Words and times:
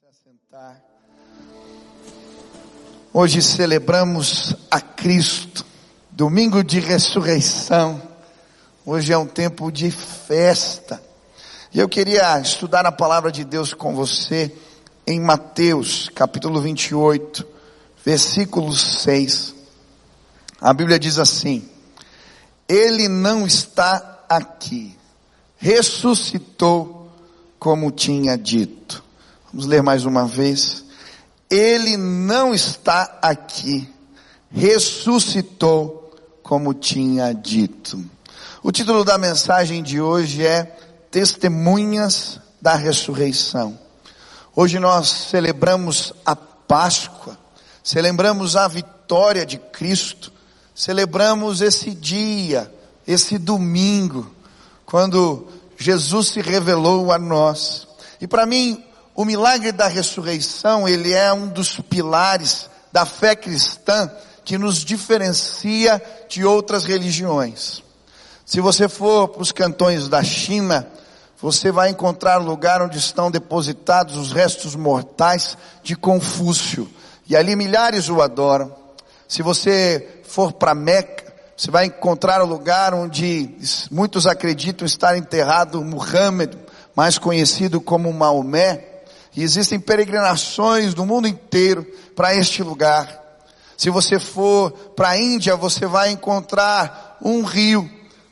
se 0.00 0.06
assentar. 0.06 0.82
Hoje 3.12 3.42
celebramos 3.42 4.56
a 4.70 4.80
Cristo, 4.80 5.66
domingo 6.10 6.64
de 6.64 6.80
ressurreição. 6.80 8.00
Hoje 8.86 9.12
é 9.12 9.18
um 9.18 9.26
tempo 9.26 9.70
de 9.70 9.90
festa. 9.90 11.02
E 11.70 11.78
eu 11.78 11.86
queria 11.86 12.40
estudar 12.40 12.86
a 12.86 12.92
palavra 12.92 13.30
de 13.30 13.44
Deus 13.44 13.74
com 13.74 13.94
você 13.94 14.50
em 15.06 15.20
Mateus, 15.20 16.08
capítulo 16.14 16.62
28, 16.62 17.46
versículo 18.02 18.72
6. 18.72 19.54
A 20.62 20.72
Bíblia 20.72 20.98
diz 20.98 21.18
assim: 21.18 21.68
Ele 22.66 23.06
não 23.06 23.46
está 23.46 24.24
aqui, 24.26 24.96
ressuscitou 25.58 27.12
como 27.58 27.90
tinha 27.90 28.38
dito. 28.38 29.09
Vamos 29.52 29.66
ler 29.66 29.82
mais 29.82 30.04
uma 30.04 30.26
vez. 30.26 30.84
Ele 31.50 31.96
não 31.96 32.54
está 32.54 33.18
aqui, 33.20 33.92
ressuscitou 34.48 36.14
como 36.40 36.72
tinha 36.72 37.32
dito. 37.32 38.00
O 38.62 38.70
título 38.70 39.04
da 39.04 39.18
mensagem 39.18 39.82
de 39.82 40.00
hoje 40.00 40.46
é 40.46 40.64
Testemunhas 41.10 42.38
da 42.62 42.76
Ressurreição. 42.76 43.76
Hoje 44.54 44.78
nós 44.78 45.08
celebramos 45.08 46.12
a 46.24 46.36
Páscoa, 46.36 47.36
celebramos 47.82 48.54
a 48.54 48.68
vitória 48.68 49.44
de 49.44 49.58
Cristo, 49.58 50.32
celebramos 50.72 51.60
esse 51.60 51.90
dia, 51.90 52.72
esse 53.04 53.36
domingo, 53.36 54.30
quando 54.86 55.48
Jesus 55.76 56.28
se 56.28 56.40
revelou 56.40 57.10
a 57.10 57.18
nós. 57.18 57.88
E 58.20 58.28
para 58.28 58.46
mim, 58.46 58.84
o 59.20 59.24
milagre 59.26 59.70
da 59.70 59.86
ressurreição, 59.86 60.88
ele 60.88 61.12
é 61.12 61.30
um 61.30 61.46
dos 61.46 61.78
pilares 61.78 62.70
da 62.90 63.04
fé 63.04 63.36
cristã 63.36 64.10
que 64.46 64.56
nos 64.56 64.82
diferencia 64.82 66.02
de 66.26 66.42
outras 66.42 66.86
religiões. 66.86 67.82
Se 68.46 68.62
você 68.62 68.88
for 68.88 69.28
para 69.28 69.42
os 69.42 69.52
cantões 69.52 70.08
da 70.08 70.22
China, 70.22 70.88
você 71.38 71.70
vai 71.70 71.90
encontrar 71.90 72.40
o 72.40 72.44
lugar 72.44 72.80
onde 72.80 72.96
estão 72.96 73.30
depositados 73.30 74.16
os 74.16 74.32
restos 74.32 74.74
mortais 74.74 75.54
de 75.82 75.94
Confúcio. 75.94 76.88
E 77.28 77.36
ali 77.36 77.54
milhares 77.54 78.08
o 78.08 78.22
adoram. 78.22 78.74
Se 79.28 79.42
você 79.42 80.22
for 80.24 80.50
para 80.50 80.74
Meca, 80.74 81.30
você 81.54 81.70
vai 81.70 81.84
encontrar 81.84 82.40
o 82.40 82.46
lugar 82.46 82.94
onde 82.94 83.54
muitos 83.90 84.26
acreditam 84.26 84.86
estar 84.86 85.14
enterrado 85.14 85.84
Muhammad, 85.84 86.54
mais 86.96 87.18
conhecido 87.18 87.82
como 87.82 88.10
Maomé. 88.14 88.89
E 89.36 89.42
existem 89.42 89.78
peregrinações 89.78 90.94
do 90.94 91.06
mundo 91.06 91.28
inteiro 91.28 91.86
para 92.16 92.34
este 92.34 92.62
lugar. 92.62 93.20
Se 93.76 93.88
você 93.88 94.18
for 94.18 94.70
para 94.94 95.10
a 95.10 95.18
Índia, 95.18 95.56
você 95.56 95.86
vai 95.86 96.10
encontrar 96.10 97.16
um 97.22 97.42
rio 97.42 97.88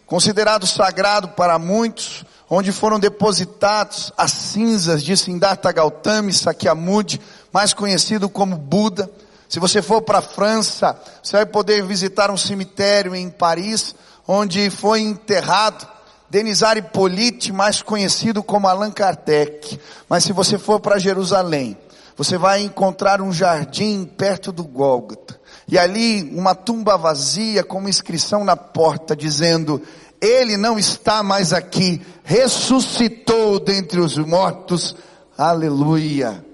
considerado 0.07 0.67
sagrado 0.67 1.29
para 1.29 1.59
muitos, 1.59 2.25
onde 2.51 2.73
foram 2.73 2.99
depositados 2.99 4.13
as 4.17 4.33
cinzas 4.33 5.03
de 5.03 5.17
Siddhartha 5.17 5.71
Gautama 5.71 6.33
Sakyamuni, 6.33 7.21
mais 7.53 7.73
conhecido 7.73 8.29
como 8.29 8.57
Buda. 8.57 9.11
Se 9.49 9.61
você 9.61 9.81
for 9.81 10.03
para 10.03 10.19
a 10.19 10.23
França, 10.23 10.99
você 11.23 11.37
vai 11.37 11.47
poder 11.47 11.83
visitar 11.83 12.31
um 12.31 12.37
cemitério 12.37 13.15
em 13.15 13.31
Paris, 13.31 13.95
onde 14.27 14.69
foi 14.71 15.01
enterrado 15.01 15.87
Denizar 16.31 16.77
Hippolyte, 16.77 17.53
mais 17.53 17.81
conhecido 17.81 18.43
como 18.43 18.69
Allan 18.69 18.91
Kardec. 18.91 19.81
Mas 20.09 20.25
se 20.25 20.33
você 20.33 20.59
for 20.59 20.79
para 20.79 20.98
Jerusalém, 20.98 21.77
você 22.17 22.37
vai 22.37 22.62
encontrar 22.62 23.23
um 23.23 23.33
jardim 23.33 24.05
perto 24.05 24.53
do 24.53 24.65
Gólgota. 24.65 25.41
E 25.67 25.79
ali 25.79 26.31
uma 26.35 26.55
tumba 26.55 26.97
vazia 26.98 27.62
com 27.62 27.79
uma 27.79 27.89
inscrição 27.89 28.45
na 28.45 28.57
porta 28.57 29.14
dizendo, 29.14 29.80
ele 30.20 30.57
não 30.57 30.79
está 30.79 31.23
mais 31.23 31.52
aqui, 31.52 32.01
ressuscitou 32.25 33.61
dentre 33.61 34.01
os 34.01 34.19
mortos. 34.19 34.97
Aleluia. 35.36 36.45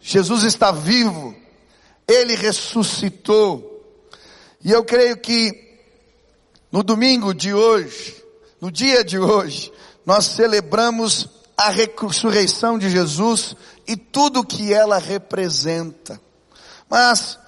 Jesus 0.00 0.44
está 0.44 0.70
vivo. 0.70 1.34
Ele 2.06 2.34
ressuscitou. 2.36 3.82
E 4.64 4.70
eu 4.70 4.84
creio 4.84 5.16
que 5.16 5.78
no 6.70 6.82
domingo 6.82 7.32
de 7.32 7.54
hoje, 7.54 8.16
no 8.60 8.70
dia 8.70 9.04
de 9.04 9.18
hoje, 9.18 9.72
nós 10.04 10.26
celebramos 10.26 11.28
a 11.56 11.70
ressurreição 11.70 12.78
de 12.78 12.88
Jesus 12.88 13.54
e 13.86 13.96
tudo 13.96 14.44
que 14.44 14.72
ela 14.72 14.98
representa. 14.98 16.20
Mas 16.88 17.38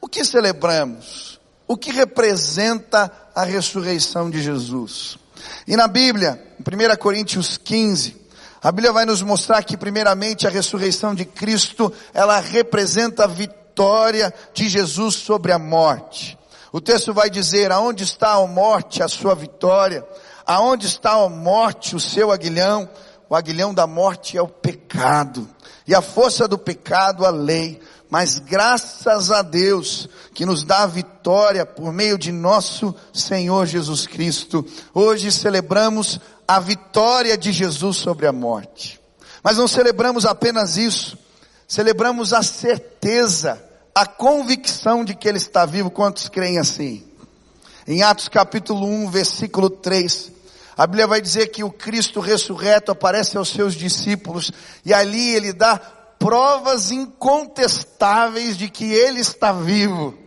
o 0.00 0.08
que 0.08 0.24
celebramos? 0.24 1.40
O 1.66 1.76
que 1.76 1.90
representa 1.90 3.10
a 3.34 3.44
ressurreição 3.44 4.28
de 4.28 4.42
Jesus? 4.42 5.18
E 5.66 5.76
na 5.76 5.86
Bíblia, 5.86 6.40
em 6.58 6.92
1 6.92 6.96
Coríntios 6.96 7.56
15, 7.56 8.16
a 8.62 8.70
Bíblia 8.70 8.92
vai 8.92 9.06
nos 9.06 9.22
mostrar 9.22 9.62
que 9.62 9.76
primeiramente 9.76 10.46
a 10.46 10.50
ressurreição 10.50 11.14
de 11.14 11.24
Cristo, 11.24 11.92
ela 12.12 12.38
representa 12.40 13.24
a 13.24 13.28
vitória 13.28 14.34
de 14.52 14.68
Jesus 14.68 15.14
sobre 15.14 15.52
a 15.52 15.58
morte. 15.58 16.38
O 16.72 16.80
texto 16.80 17.14
vai 17.14 17.30
dizer, 17.30 17.72
aonde 17.72 18.04
está 18.04 18.32
a 18.32 18.46
morte, 18.46 19.02
a 19.02 19.08
sua 19.08 19.34
vitória? 19.34 20.06
Aonde 20.50 20.88
está 20.88 21.12
a 21.12 21.28
morte, 21.28 21.94
o 21.94 22.00
seu 22.00 22.32
aguilhão? 22.32 22.90
O 23.28 23.36
aguilhão 23.36 23.72
da 23.72 23.86
morte 23.86 24.36
é 24.36 24.42
o 24.42 24.48
pecado. 24.48 25.48
E 25.86 25.94
a 25.94 26.02
força 26.02 26.48
do 26.48 26.58
pecado, 26.58 27.24
a 27.24 27.30
lei. 27.30 27.80
Mas 28.10 28.40
graças 28.40 29.30
a 29.30 29.42
Deus 29.42 30.08
que 30.34 30.44
nos 30.44 30.64
dá 30.64 30.82
a 30.82 30.86
vitória 30.88 31.64
por 31.64 31.92
meio 31.92 32.18
de 32.18 32.32
nosso 32.32 32.92
Senhor 33.12 33.64
Jesus 33.64 34.08
Cristo. 34.08 34.66
Hoje 34.92 35.30
celebramos 35.30 36.18
a 36.48 36.58
vitória 36.58 37.38
de 37.38 37.52
Jesus 37.52 37.98
sobre 37.98 38.26
a 38.26 38.32
morte. 38.32 39.00
Mas 39.44 39.56
não 39.56 39.68
celebramos 39.68 40.26
apenas 40.26 40.76
isso. 40.76 41.16
Celebramos 41.68 42.32
a 42.32 42.42
certeza, 42.42 43.64
a 43.94 44.04
convicção 44.04 45.04
de 45.04 45.14
que 45.14 45.28
Ele 45.28 45.38
está 45.38 45.64
vivo. 45.64 45.92
Quantos 45.92 46.28
creem 46.28 46.58
assim? 46.58 47.04
Em 47.86 48.02
Atos 48.02 48.26
capítulo 48.28 48.84
1, 48.84 49.10
versículo 49.10 49.70
3, 49.70 50.39
a 50.80 50.86
Bíblia 50.86 51.06
vai 51.06 51.20
dizer 51.20 51.48
que 51.48 51.62
o 51.62 51.70
Cristo 51.70 52.20
ressurreto 52.20 52.90
aparece 52.90 53.36
aos 53.36 53.50
seus 53.50 53.74
discípulos 53.74 54.50
e 54.82 54.94
ali 54.94 55.34
ele 55.34 55.52
dá 55.52 55.76
provas 55.76 56.90
incontestáveis 56.90 58.56
de 58.56 58.70
que 58.70 58.90
ele 58.90 59.20
está 59.20 59.52
vivo. 59.52 60.18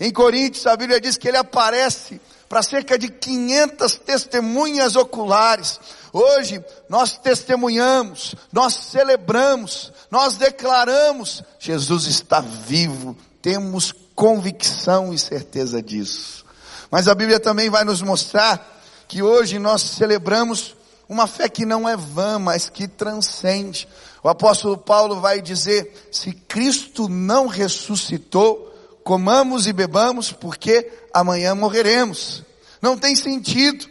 Em 0.00 0.10
Coríntios 0.10 0.66
a 0.66 0.76
Bíblia 0.76 1.00
diz 1.00 1.16
que 1.16 1.28
ele 1.28 1.36
aparece 1.36 2.20
para 2.48 2.64
cerca 2.64 2.98
de 2.98 3.10
500 3.10 3.94
testemunhas 3.98 4.96
oculares. 4.96 5.78
Hoje 6.12 6.60
nós 6.88 7.16
testemunhamos, 7.18 8.34
nós 8.52 8.74
celebramos, 8.74 9.92
nós 10.10 10.36
declaramos, 10.36 11.44
Jesus 11.60 12.06
está 12.06 12.40
vivo, 12.40 13.16
temos 13.40 13.94
convicção 14.16 15.14
e 15.14 15.18
certeza 15.18 15.80
disso. 15.80 16.44
Mas 16.90 17.06
a 17.06 17.14
Bíblia 17.14 17.38
também 17.38 17.70
vai 17.70 17.84
nos 17.84 18.02
mostrar 18.02 18.79
que 19.10 19.24
hoje 19.24 19.58
nós 19.58 19.82
celebramos 19.82 20.76
uma 21.08 21.26
fé 21.26 21.48
que 21.48 21.66
não 21.66 21.88
é 21.88 21.96
vã, 21.96 22.38
mas 22.38 22.70
que 22.70 22.86
transcende. 22.86 23.88
O 24.22 24.28
apóstolo 24.28 24.78
Paulo 24.78 25.20
vai 25.20 25.42
dizer: 25.42 26.08
se 26.12 26.32
Cristo 26.32 27.08
não 27.08 27.48
ressuscitou, 27.48 28.72
comamos 29.02 29.66
e 29.66 29.72
bebamos, 29.72 30.30
porque 30.30 30.88
amanhã 31.12 31.56
morreremos. 31.56 32.44
Não 32.80 32.96
tem 32.96 33.16
sentido. 33.16 33.84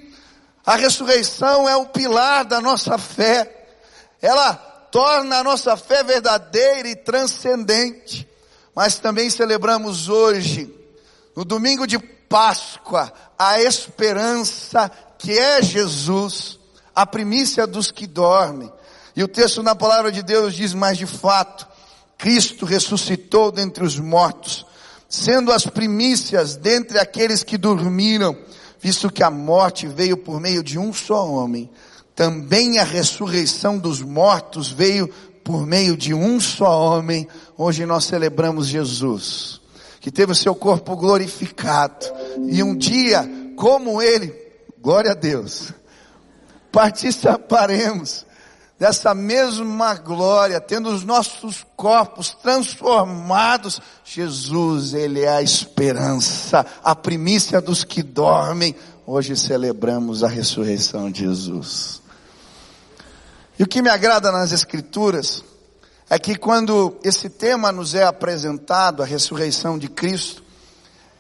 A 0.66 0.78
ressurreição 0.78 1.68
é 1.68 1.76
o 1.76 1.88
pilar 1.88 2.46
da 2.46 2.62
nossa 2.62 2.98
fé. 2.98 3.68
Ela 4.22 4.54
torna 4.90 5.40
a 5.40 5.44
nossa 5.44 5.76
fé 5.76 6.02
verdadeira 6.02 6.88
e 6.88 6.96
transcendente. 6.96 8.26
Mas 8.74 9.00
também 9.00 9.30
celebramos 9.30 10.08
hoje, 10.08 10.74
no 11.36 11.44
domingo 11.44 11.86
de 11.86 12.00
Páscoa, 12.30 13.12
a 13.38 13.60
esperança 13.60 14.92
que 15.20 15.38
é 15.38 15.62
Jesus, 15.62 16.58
a 16.96 17.06
primícia 17.06 17.68
dos 17.68 17.92
que 17.92 18.08
dormem. 18.08 18.72
E 19.16 19.22
o 19.24 19.28
texto 19.28 19.62
na 19.62 19.76
palavra 19.76 20.12
de 20.12 20.24
Deus 20.24 20.56
diz, 20.56 20.74
mas 20.74 20.98
de 20.98 21.06
fato, 21.06 21.68
Cristo 22.18 22.66
ressuscitou 22.66 23.52
dentre 23.52 23.84
os 23.84 24.00
mortos, 24.00 24.66
sendo 25.10 25.52
as 25.52 25.66
primícias 25.66 26.56
dentre 26.56 26.98
aqueles 26.98 27.44
que 27.44 27.58
dormiram, 27.58 28.36
visto 28.80 29.12
que 29.12 29.22
a 29.22 29.30
morte 29.30 29.88
veio 29.88 30.16
por 30.16 30.40
meio 30.40 30.64
de 30.64 30.80
um 30.80 30.94
só 30.94 31.28
homem. 31.28 31.70
Também 32.16 32.80
a 32.80 32.84
ressurreição 32.84 33.78
dos 33.78 34.02
mortos 34.02 34.72
veio 34.72 35.10
por 35.44 35.66
meio 35.66 35.98
de 35.98 36.14
um 36.14 36.40
só 36.40 36.80
homem. 36.80 37.28
Hoje 37.58 37.86
nós 37.86 38.06
celebramos 38.06 38.68
Jesus, 38.68 39.60
que 40.00 40.12
teve 40.12 40.32
o 40.32 40.36
seu 40.36 40.56
corpo 40.56 40.96
glorificado. 40.96 42.06
E 42.48 42.64
um 42.64 42.76
dia, 42.76 43.30
como 43.58 44.02
ele, 44.02 44.49
Glória 44.82 45.12
a 45.12 45.16
Deus. 45.16 45.74
Participaremos 46.72 48.26
dessa 48.80 49.14
mesma 49.14 49.94
glória, 49.96 50.62
tendo 50.62 50.90
os 50.90 51.04
nossos 51.04 51.66
corpos 51.76 52.34
transformados, 52.42 53.82
Jesus, 54.06 54.94
Ele 54.94 55.22
é 55.22 55.30
a 55.30 55.42
esperança, 55.42 56.66
a 56.82 56.96
primícia 56.96 57.60
dos 57.60 57.84
que 57.84 58.02
dormem. 58.02 58.74
Hoje 59.06 59.36
celebramos 59.36 60.24
a 60.24 60.30
ressurreição 60.30 61.12
de 61.12 61.26
Jesus. 61.26 62.02
E 63.58 63.64
o 63.64 63.68
que 63.68 63.82
me 63.82 63.90
agrada 63.90 64.32
nas 64.32 64.54
Escrituras 64.54 65.44
é 66.10 66.18
que 66.18 66.38
quando 66.38 66.98
esse 67.04 67.30
tema 67.30 67.70
nos 67.72 67.94
é 67.96 68.06
apresentado, 68.06 69.04
a 69.04 69.06
ressurreição 69.06 69.78
de 69.78 69.90
Cristo, 69.90 70.42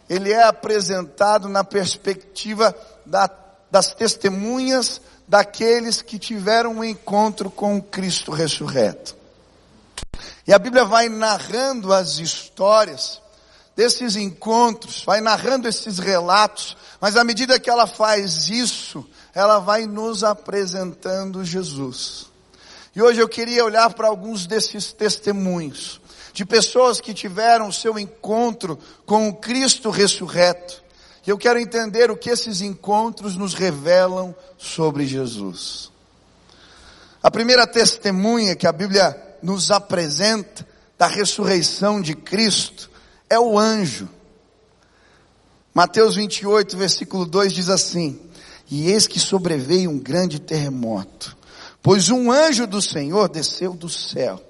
ele 0.09 0.31
é 0.31 0.43
apresentado 0.43 1.49
na 1.49 1.63
perspectiva 1.63 2.73
da, 3.05 3.27
das 3.71 3.93
testemunhas 3.93 5.01
daqueles 5.27 6.01
que 6.01 6.17
tiveram 6.17 6.77
um 6.77 6.83
encontro 6.83 7.51
com 7.51 7.77
o 7.77 7.83
Cristo 7.83 8.31
ressurreto. 8.31 9.15
E 10.47 10.53
a 10.53 10.57
Bíblia 10.57 10.83
vai 10.85 11.07
narrando 11.07 11.93
as 11.93 12.17
histórias 12.17 13.21
desses 13.75 14.15
encontros, 14.15 15.03
vai 15.05 15.21
narrando 15.21 15.67
esses 15.67 15.99
relatos, 15.99 16.75
mas 16.99 17.15
à 17.15 17.23
medida 17.23 17.59
que 17.59 17.69
ela 17.69 17.87
faz 17.87 18.49
isso, 18.49 19.05
ela 19.33 19.59
vai 19.59 19.85
nos 19.85 20.23
apresentando 20.23 21.45
Jesus. 21.45 22.25
E 22.95 23.01
hoje 23.01 23.21
eu 23.21 23.29
queria 23.29 23.63
olhar 23.63 23.93
para 23.93 24.07
alguns 24.07 24.47
desses 24.47 24.91
testemunhos 24.91 26.01
de 26.33 26.45
pessoas 26.45 26.99
que 26.99 27.13
tiveram 27.13 27.67
o 27.67 27.73
seu 27.73 27.97
encontro 27.99 28.79
com 29.05 29.29
o 29.29 29.35
Cristo 29.35 29.89
ressurreto. 29.89 30.83
Eu 31.29 31.37
quero 31.37 31.59
entender 31.59 32.09
o 32.09 32.17
que 32.17 32.29
esses 32.29 32.61
encontros 32.61 33.35
nos 33.35 33.53
revelam 33.53 34.35
sobre 34.57 35.05
Jesus. 35.05 35.91
A 37.21 37.29
primeira 37.29 37.67
testemunha 37.67 38.55
que 38.55 38.65
a 38.65 38.71
Bíblia 38.71 39.15
nos 39.41 39.69
apresenta 39.69 40.67
da 40.97 41.07
ressurreição 41.07 42.01
de 42.01 42.15
Cristo 42.15 42.89
é 43.29 43.39
o 43.39 43.57
anjo. 43.59 44.09
Mateus 45.73 46.15
28, 46.15 46.75
versículo 46.77 47.25
2 47.25 47.53
diz 47.53 47.69
assim: 47.69 48.19
E 48.69 48.89
eis 48.89 49.05
que 49.05 49.19
sobreveio 49.19 49.89
um 49.89 49.99
grande 49.99 50.39
terremoto 50.39 51.37
Pois 51.81 52.09
um 52.09 52.31
anjo 52.31 52.67
do 52.67 52.81
Senhor 52.81 53.29
desceu 53.29 53.73
do 53.73 53.89
céu. 53.89 54.41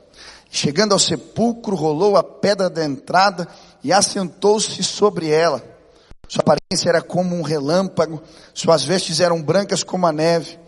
Chegando 0.49 0.93
ao 0.93 0.99
sepulcro, 0.99 1.75
rolou 1.75 2.17
a 2.17 2.23
pedra 2.23 2.69
da 2.69 2.83
entrada 2.83 3.47
e 3.83 3.93
assentou-se 3.93 4.83
sobre 4.83 5.29
ela. 5.29 5.63
Sua 6.29 6.41
aparência 6.41 6.89
era 6.89 7.01
como 7.01 7.35
um 7.35 7.41
relâmpago, 7.41 8.21
suas 8.53 8.83
vestes 8.83 9.19
eram 9.19 9.41
brancas 9.41 9.83
como 9.83 10.05
a 10.05 10.11
neve. 10.11 10.59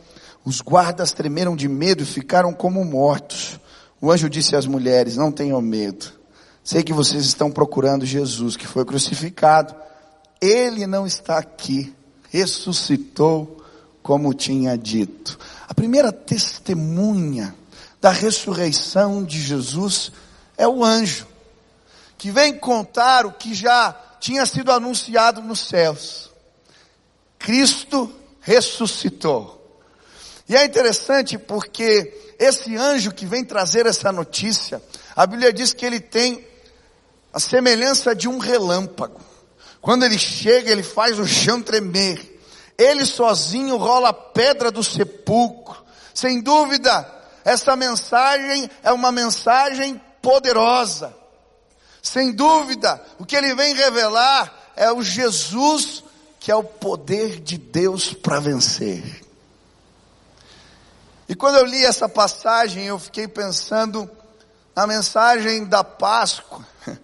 Os 0.43 0.59
guardas 0.59 1.11
tremeram 1.11 1.55
de 1.55 1.67
medo 1.67 2.01
e 2.01 2.05
ficaram 2.05 2.51
como 2.51 2.83
mortos. 2.83 3.59
O 4.01 4.11
anjo 4.11 4.27
disse 4.27 4.55
às 4.55 4.65
mulheres: 4.65 5.15
Não 5.15 5.31
tenham 5.31 5.61
medo. 5.61 6.07
Sei 6.63 6.81
que 6.81 6.91
vocês 6.91 7.25
estão 7.25 7.51
procurando 7.51 8.07
Jesus, 8.07 8.57
que 8.57 8.65
foi 8.65 8.83
crucificado. 8.83 9.75
Ele 10.41 10.87
não 10.87 11.05
está 11.05 11.37
aqui. 11.37 11.95
Ressuscitou, 12.31 13.63
como 14.01 14.33
tinha 14.33 14.75
dito. 14.75 15.37
A 15.69 15.75
primeira 15.75 16.11
testemunha 16.11 17.53
da 18.01 18.09
ressurreição 18.09 19.23
de 19.23 19.39
Jesus 19.39 20.11
é 20.57 20.67
o 20.67 20.83
anjo, 20.83 21.27
que 22.17 22.31
vem 22.31 22.57
contar 22.57 23.27
o 23.27 23.31
que 23.31 23.53
já 23.53 23.95
tinha 24.21 24.45
sido 24.45 24.71
anunciado 24.71 25.41
nos 25.41 25.68
céus. 25.68 26.29
Cristo 27.39 28.13
ressuscitou. 28.39 29.57
E 30.47 30.56
é 30.56 30.63
interessante 30.63 31.39
porque 31.39 32.35
esse 32.38 32.77
anjo 32.77 33.12
que 33.12 33.25
vem 33.25 33.44
trazer 33.44 33.88
essa 33.88 34.12
notícia, 34.12 34.81
a 35.15 35.25
Bíblia 35.25 35.51
diz 35.51 35.73
que 35.73 35.85
ele 35.85 36.00
tem 36.00 36.47
a 37.33 37.39
semelhança 37.39 38.15
de 38.15 38.29
um 38.29 38.38
relâmpago. 38.38 39.19
Quando 39.81 40.06
ele 40.06 40.19
chega, 40.19 40.69
ele 40.69 40.83
faz 40.83 41.18
o 41.18 41.25
chão 41.27 41.59
tremer. 41.59 42.39
Ele 42.77 43.07
sozinho 43.07 43.75
rola 43.77 44.09
a 44.09 44.13
pedra 44.13 44.69
do 44.69 44.83
sepulcro. 44.83 45.83
Sem 46.13 46.41
dúvida, 46.41 47.09
essa 47.44 47.75
mensagem 47.75 48.69
é 48.83 48.91
uma 48.91 49.12
mensagem 49.12 50.00
poderosa. 50.21 51.20
Sem 52.01 52.31
dúvida, 52.31 53.01
o 53.19 53.25
que 53.25 53.36
ele 53.36 53.53
vem 53.53 53.74
revelar 53.75 54.71
é 54.75 54.92
o 54.92 55.03
Jesus 55.03 56.03
que 56.42 56.50
é 56.50 56.56
o 56.56 56.63
poder 56.63 57.39
de 57.39 57.56
Deus 57.56 58.15
para 58.15 58.39
vencer. 58.39 59.21
E 61.30 61.36
quando 61.36 61.57
eu 61.57 61.65
li 61.65 61.86
essa 61.86 62.09
passagem, 62.09 62.86
eu 62.86 62.98
fiquei 62.98 63.27
pensando 63.27 64.09
na 64.75 64.88
mensagem 64.88 65.65
da 65.65 65.83
Páscoa, 65.83 66.65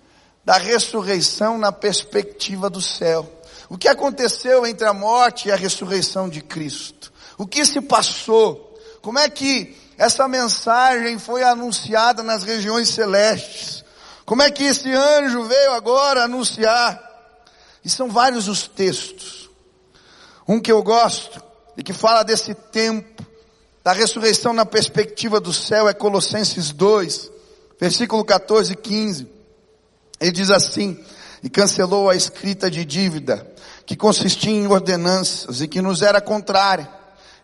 da 0.43 0.57
ressurreição 0.57 1.55
na 1.59 1.71
perspectiva 1.71 2.67
do 2.67 2.81
céu. 2.81 3.31
O 3.69 3.77
que 3.77 3.87
aconteceu 3.87 4.65
entre 4.65 4.87
a 4.87 4.93
morte 4.93 5.49
e 5.49 5.51
a 5.51 5.55
ressurreição 5.55 6.27
de 6.27 6.41
Cristo? 6.41 7.13
O 7.37 7.45
que 7.45 7.63
se 7.63 7.79
passou? 7.79 8.75
Como 9.03 9.19
é 9.19 9.29
que 9.29 9.77
essa 9.99 10.27
mensagem 10.27 11.19
foi 11.19 11.43
anunciada 11.43 12.23
nas 12.23 12.41
regiões 12.41 12.89
celestes? 12.89 13.85
Como 14.27 14.41
é 14.41 14.51
que 14.51 14.65
esse 14.65 14.91
anjo 14.91 15.45
veio 15.45 15.71
agora 15.71 16.25
anunciar? 16.25 17.01
E 17.81 17.89
são 17.89 18.11
vários 18.11 18.49
os 18.49 18.67
textos. 18.67 19.49
Um 20.45 20.59
que 20.59 20.69
eu 20.69 20.83
gosto 20.83 21.41
e 21.77 21.81
que 21.81 21.93
fala 21.93 22.23
desse 22.23 22.53
tempo 22.53 23.25
da 23.85 23.93
ressurreição 23.93 24.51
na 24.51 24.65
perspectiva 24.65 25.39
do 25.39 25.53
céu 25.53 25.87
é 25.87 25.93
Colossenses 25.93 26.73
2, 26.73 27.31
versículo 27.79 28.25
14 28.25 28.73
e 28.73 28.75
15. 28.75 29.27
Ele 30.19 30.31
diz 30.33 30.51
assim: 30.51 31.01
E 31.41 31.49
cancelou 31.49 32.09
a 32.09 32.15
escrita 32.15 32.69
de 32.69 32.83
dívida 32.83 33.49
que 33.85 33.95
consistia 33.95 34.51
em 34.51 34.67
ordenanças 34.67 35.61
e 35.61 35.69
que 35.69 35.81
nos 35.81 36.01
era 36.01 36.19
contrária. 36.19 36.89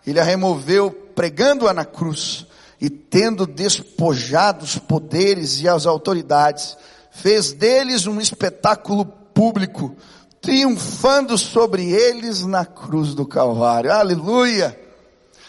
Ele 0.05 0.19
a 0.19 0.23
removeu 0.23 0.91
pregando-a 1.15 1.71
na 1.71 1.85
cruz 1.85 2.45
e 2.83 2.89
tendo 2.89 3.47
despojado 3.47 4.65
os 4.65 4.77
poderes 4.77 5.61
e 5.61 5.69
as 5.69 5.85
autoridades, 5.85 6.75
fez 7.11 7.53
deles 7.53 8.05
um 8.05 8.19
espetáculo 8.19 9.05
público, 9.05 9.95
triunfando 10.41 11.37
sobre 11.37 11.89
eles 11.89 12.45
na 12.45 12.65
cruz 12.65 13.15
do 13.15 13.25
Calvário. 13.25 13.89
Aleluia! 13.89 14.77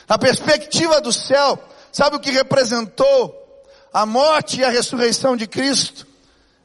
Na 0.08 0.16
perspectiva 0.16 1.00
do 1.00 1.12
céu, 1.12 1.58
sabe 1.90 2.14
o 2.14 2.20
que 2.20 2.30
representou 2.30 3.34
a 3.92 4.06
morte 4.06 4.60
e 4.60 4.64
a 4.64 4.70
ressurreição 4.70 5.36
de 5.36 5.48
Cristo? 5.48 6.06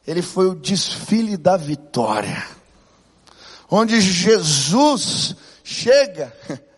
Ele 0.06 0.22
foi 0.22 0.46
o 0.46 0.56
desfile 0.56 1.36
da 1.36 1.58
vitória 1.58 2.60
onde 3.70 4.02
Jesus 4.02 5.36
chega 5.64 6.34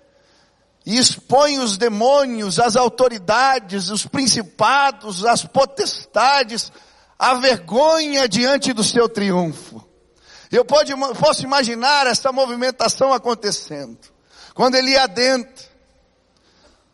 e 0.86 0.98
expõe 0.98 1.60
os 1.60 1.78
demônios, 1.78 2.60
as 2.60 2.76
autoridades, 2.76 3.90
os 3.90 4.06
principados, 4.06 5.24
as 5.26 5.46
potestades, 5.46 6.72
a 7.18 7.36
vergonha 7.36 8.28
diante 8.28 8.74
do 8.74 8.84
seu 8.84 9.08
triunfo. 9.08 9.88
Eu 10.52 10.66
pode, 10.66 10.94
posso 11.20 11.44
imaginar 11.44 12.08
essa 12.08 12.32
movimentação 12.32 13.14
acontecendo. 13.14 13.98
Quando 14.54 14.76
ele 14.76 14.92
ia 14.92 15.08
dentro, 15.08 15.66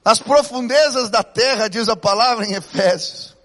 nas 0.06 0.20
profundezas 0.20 1.10
da 1.10 1.24
terra, 1.24 1.68
diz 1.68 1.90
a 1.90 1.96
palavra 1.96 2.46
em 2.46 2.54
Efésios, 2.54 3.36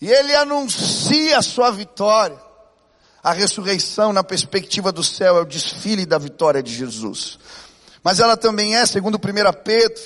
e 0.00 0.10
ele 0.10 0.34
anuncia 0.34 1.38
a 1.38 1.42
sua 1.42 1.70
vitória. 1.70 2.38
A 3.22 3.32
ressurreição 3.32 4.14
na 4.14 4.24
perspectiva 4.24 4.90
do 4.90 5.04
céu 5.04 5.36
é 5.36 5.40
o 5.42 5.44
desfile 5.44 6.06
da 6.06 6.16
vitória 6.16 6.62
de 6.62 6.72
Jesus. 6.72 7.38
Mas 8.02 8.20
ela 8.20 8.36
também 8.36 8.76
é, 8.76 8.86
segundo 8.86 9.16
1 9.16 9.20
Pedro, 9.62 10.02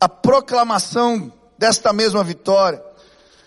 a 0.00 0.08
proclamação 0.08 1.32
desta 1.58 1.92
mesma 1.92 2.24
vitória. 2.24 2.82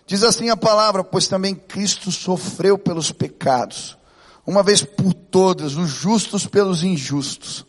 Diz 0.06 0.24
assim 0.24 0.50
a 0.50 0.58
palavra, 0.58 1.04
pois 1.04 1.28
também 1.28 1.54
Cristo 1.54 2.12
sofreu 2.12 2.78
pelos 2.78 3.12
pecados, 3.12 3.98
uma 4.46 4.64
vez 4.64 4.82
por 4.82 5.14
todas, 5.14 5.76
os 5.76 5.90
justos 5.90 6.48
pelos 6.48 6.84
injustos, 6.84 7.66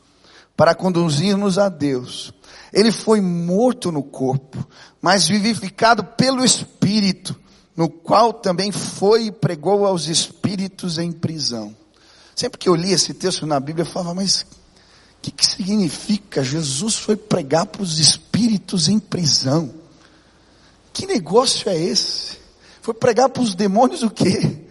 para 0.56 0.74
conduzir-nos 0.74 1.58
a 1.58 1.68
Deus. 1.68 2.32
Ele 2.72 2.92
foi 2.92 3.20
morto 3.20 3.90
no 3.90 4.02
corpo, 4.02 4.66
mas 5.00 5.26
vivificado 5.26 6.04
pelo 6.04 6.44
Espírito, 6.44 7.34
no 7.76 7.88
qual 7.88 8.32
também 8.32 8.70
foi 8.70 9.26
e 9.26 9.32
pregou 9.32 9.86
aos 9.86 10.06
espíritos 10.06 10.98
em 10.98 11.10
prisão. 11.10 11.74
Sempre 12.34 12.58
que 12.58 12.68
eu 12.68 12.74
li 12.74 12.92
esse 12.92 13.14
texto 13.14 13.46
na 13.46 13.58
Bíblia, 13.58 13.84
eu 13.84 13.90
falava, 13.90 14.14
mas 14.14 14.46
que, 15.22 15.30
que 15.30 15.46
significa? 15.46 16.42
Jesus 16.42 16.96
foi 16.96 17.16
pregar 17.16 17.66
para 17.66 17.82
os 17.82 17.98
espíritos 17.98 18.88
em 18.88 18.98
prisão. 18.98 19.74
Que 20.92 21.06
negócio 21.06 21.68
é 21.68 21.76
esse? 21.76 22.38
Foi 22.80 22.94
pregar 22.94 23.28
para 23.28 23.42
os 23.42 23.54
demônios 23.54 24.02
o 24.02 24.10
quê? 24.10 24.64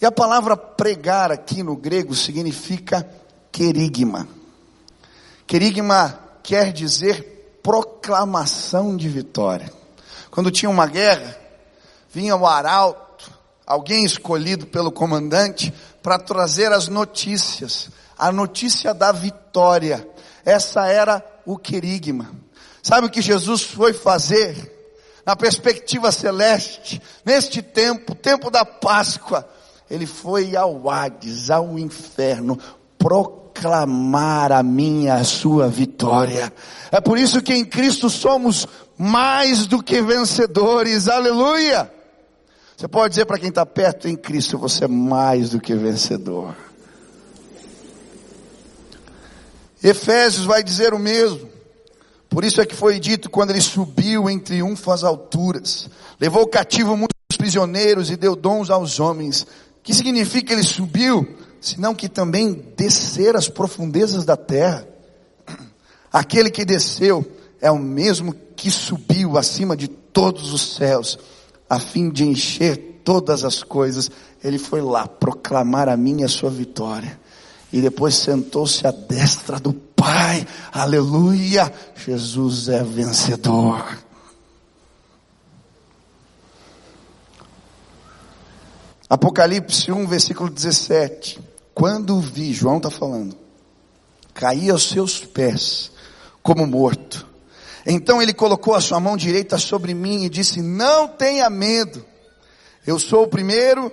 E 0.00 0.06
a 0.06 0.12
palavra 0.12 0.56
pregar 0.56 1.30
aqui 1.30 1.62
no 1.62 1.76
grego 1.76 2.14
significa 2.14 3.08
querigma. 3.50 4.28
Querigma 5.46 6.18
quer 6.42 6.72
dizer 6.72 7.60
proclamação 7.62 8.96
de 8.96 9.08
vitória. 9.08 9.72
Quando 10.30 10.50
tinha 10.50 10.68
uma 10.68 10.86
guerra, 10.86 11.38
vinha 12.12 12.34
o 12.34 12.46
arauto, 12.46 13.30
alguém 13.66 14.04
escolhido 14.04 14.66
pelo 14.66 14.90
comandante, 14.90 15.72
para 16.02 16.18
trazer 16.18 16.72
as 16.72 16.88
notícias, 16.88 17.88
a 18.22 18.30
notícia 18.30 18.94
da 18.94 19.10
vitória. 19.10 20.08
Essa 20.44 20.86
era 20.86 21.20
o 21.44 21.58
querigma. 21.58 22.30
Sabe 22.80 23.08
o 23.08 23.10
que 23.10 23.20
Jesus 23.20 23.62
foi 23.62 23.92
fazer? 23.92 24.70
Na 25.26 25.34
perspectiva 25.34 26.12
celeste, 26.12 27.02
neste 27.24 27.60
tempo, 27.60 28.14
tempo 28.14 28.48
da 28.48 28.64
Páscoa, 28.64 29.48
ele 29.90 30.06
foi 30.06 30.54
ao 30.54 30.88
Hades, 30.88 31.50
ao 31.50 31.76
inferno, 31.76 32.56
proclamar 32.96 34.52
a 34.52 34.62
minha, 34.62 35.14
a 35.14 35.24
sua 35.24 35.66
vitória. 35.66 36.52
É 36.92 37.00
por 37.00 37.18
isso 37.18 37.42
que 37.42 37.52
em 37.52 37.64
Cristo 37.64 38.08
somos 38.08 38.68
mais 38.96 39.66
do 39.66 39.82
que 39.82 40.00
vencedores, 40.00 41.08
aleluia! 41.08 41.92
Você 42.76 42.86
pode 42.86 43.10
dizer 43.10 43.24
para 43.24 43.38
quem 43.38 43.48
está 43.48 43.66
perto, 43.66 44.08
em 44.08 44.14
Cristo 44.14 44.58
você 44.58 44.84
é 44.84 44.88
mais 44.88 45.50
do 45.50 45.60
que 45.60 45.74
vencedor. 45.74 46.54
Efésios 49.82 50.46
vai 50.46 50.62
dizer 50.62 50.94
o 50.94 50.98
mesmo. 50.98 51.50
Por 52.28 52.44
isso 52.44 52.60
é 52.60 52.66
que 52.66 52.74
foi 52.74 52.98
dito 52.98 53.28
quando 53.28 53.50
ele 53.50 53.60
subiu 53.60 54.30
em 54.30 54.38
triunfo 54.38 54.90
às 54.90 55.04
alturas, 55.04 55.90
levou 56.18 56.46
cativo 56.46 56.96
muitos 56.96 57.36
prisioneiros 57.36 58.10
e 58.10 58.16
deu 58.16 58.34
dons 58.34 58.70
aos 58.70 58.98
homens. 59.00 59.46
Que 59.82 59.92
significa 59.92 60.52
ele 60.52 60.62
subiu? 60.62 61.36
Senão 61.60 61.94
que 61.94 62.08
também 62.08 62.72
descer 62.76 63.36
às 63.36 63.48
profundezas 63.48 64.24
da 64.24 64.36
terra. 64.36 64.86
Aquele 66.12 66.50
que 66.50 66.64
desceu 66.64 67.24
é 67.60 67.70
o 67.70 67.78
mesmo 67.78 68.34
que 68.56 68.70
subiu 68.70 69.36
acima 69.36 69.76
de 69.76 69.88
todos 69.88 70.52
os 70.52 70.74
céus, 70.76 71.18
a 71.68 71.78
fim 71.78 72.10
de 72.10 72.24
encher 72.24 73.00
todas 73.04 73.44
as 73.44 73.62
coisas. 73.62 74.10
Ele 74.42 74.58
foi 74.58 74.80
lá 74.80 75.06
proclamar 75.06 75.88
a 75.88 75.96
minha 75.96 76.28
sua 76.28 76.50
vitória. 76.50 77.20
E 77.72 77.80
depois 77.80 78.14
sentou-se 78.14 78.86
à 78.86 78.90
destra 78.90 79.58
do 79.58 79.72
Pai. 79.72 80.46
Aleluia! 80.72 81.72
Jesus 81.96 82.68
é 82.68 82.82
vencedor. 82.82 83.98
Apocalipse 89.08 89.92
1, 89.92 90.06
versículo 90.06 90.50
17. 90.50 91.38
Quando 91.74 92.18
vi, 92.20 92.52
João 92.52 92.78
está 92.78 92.90
falando, 92.90 93.36
caí 94.34 94.70
aos 94.70 94.88
seus 94.88 95.20
pés 95.20 95.92
como 96.42 96.66
morto. 96.66 97.26
Então 97.86 98.22
ele 98.22 98.32
colocou 98.32 98.74
a 98.74 98.80
sua 98.80 99.00
mão 99.00 99.16
direita 99.16 99.58
sobre 99.58 99.94
mim 99.94 100.24
e 100.24 100.28
disse: 100.28 100.62
Não 100.62 101.08
tenha 101.08 101.50
medo, 101.50 102.04
eu 102.86 102.98
sou 102.98 103.24
o 103.24 103.28
primeiro 103.28 103.92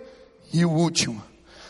e 0.54 0.64
o 0.66 0.72
último. 0.72 1.22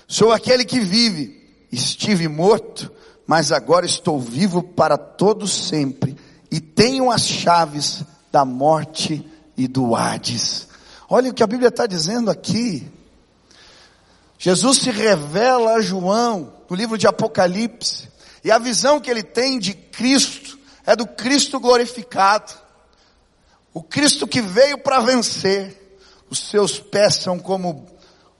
Sou 0.07 0.31
aquele 0.31 0.65
que 0.65 0.79
vive. 0.79 1.38
Estive 1.71 2.27
morto, 2.27 2.91
mas 3.27 3.51
agora 3.51 3.85
estou 3.85 4.19
vivo 4.19 4.63
para 4.63 4.97
todo 4.97 5.47
sempre 5.47 6.17
e 6.51 6.59
tenho 6.59 7.11
as 7.11 7.27
chaves 7.27 8.03
da 8.31 8.43
morte 8.43 9.25
e 9.55 9.67
do 9.67 9.95
Hades. 9.95 10.67
Olha 11.09 11.31
o 11.31 11.33
que 11.33 11.43
a 11.43 11.47
Bíblia 11.47 11.69
está 11.69 11.85
dizendo 11.85 12.31
aqui. 12.31 12.89
Jesus 14.37 14.79
se 14.79 14.89
revela 14.89 15.73
a 15.73 15.81
João 15.81 16.53
no 16.69 16.75
livro 16.75 16.97
de 16.97 17.07
Apocalipse, 17.07 18.07
e 18.43 18.51
a 18.51 18.57
visão 18.57 18.99
que 18.99 19.11
ele 19.11 19.23
tem 19.23 19.59
de 19.59 19.73
Cristo 19.73 20.57
é 20.85 20.95
do 20.95 21.05
Cristo 21.05 21.59
glorificado. 21.59 22.53
O 23.73 23.83
Cristo 23.83 24.27
que 24.27 24.41
veio 24.41 24.77
para 24.77 25.01
vencer. 25.01 25.77
Os 26.29 26.39
seus 26.39 26.79
pés 26.79 27.15
são 27.15 27.37
como 27.37 27.87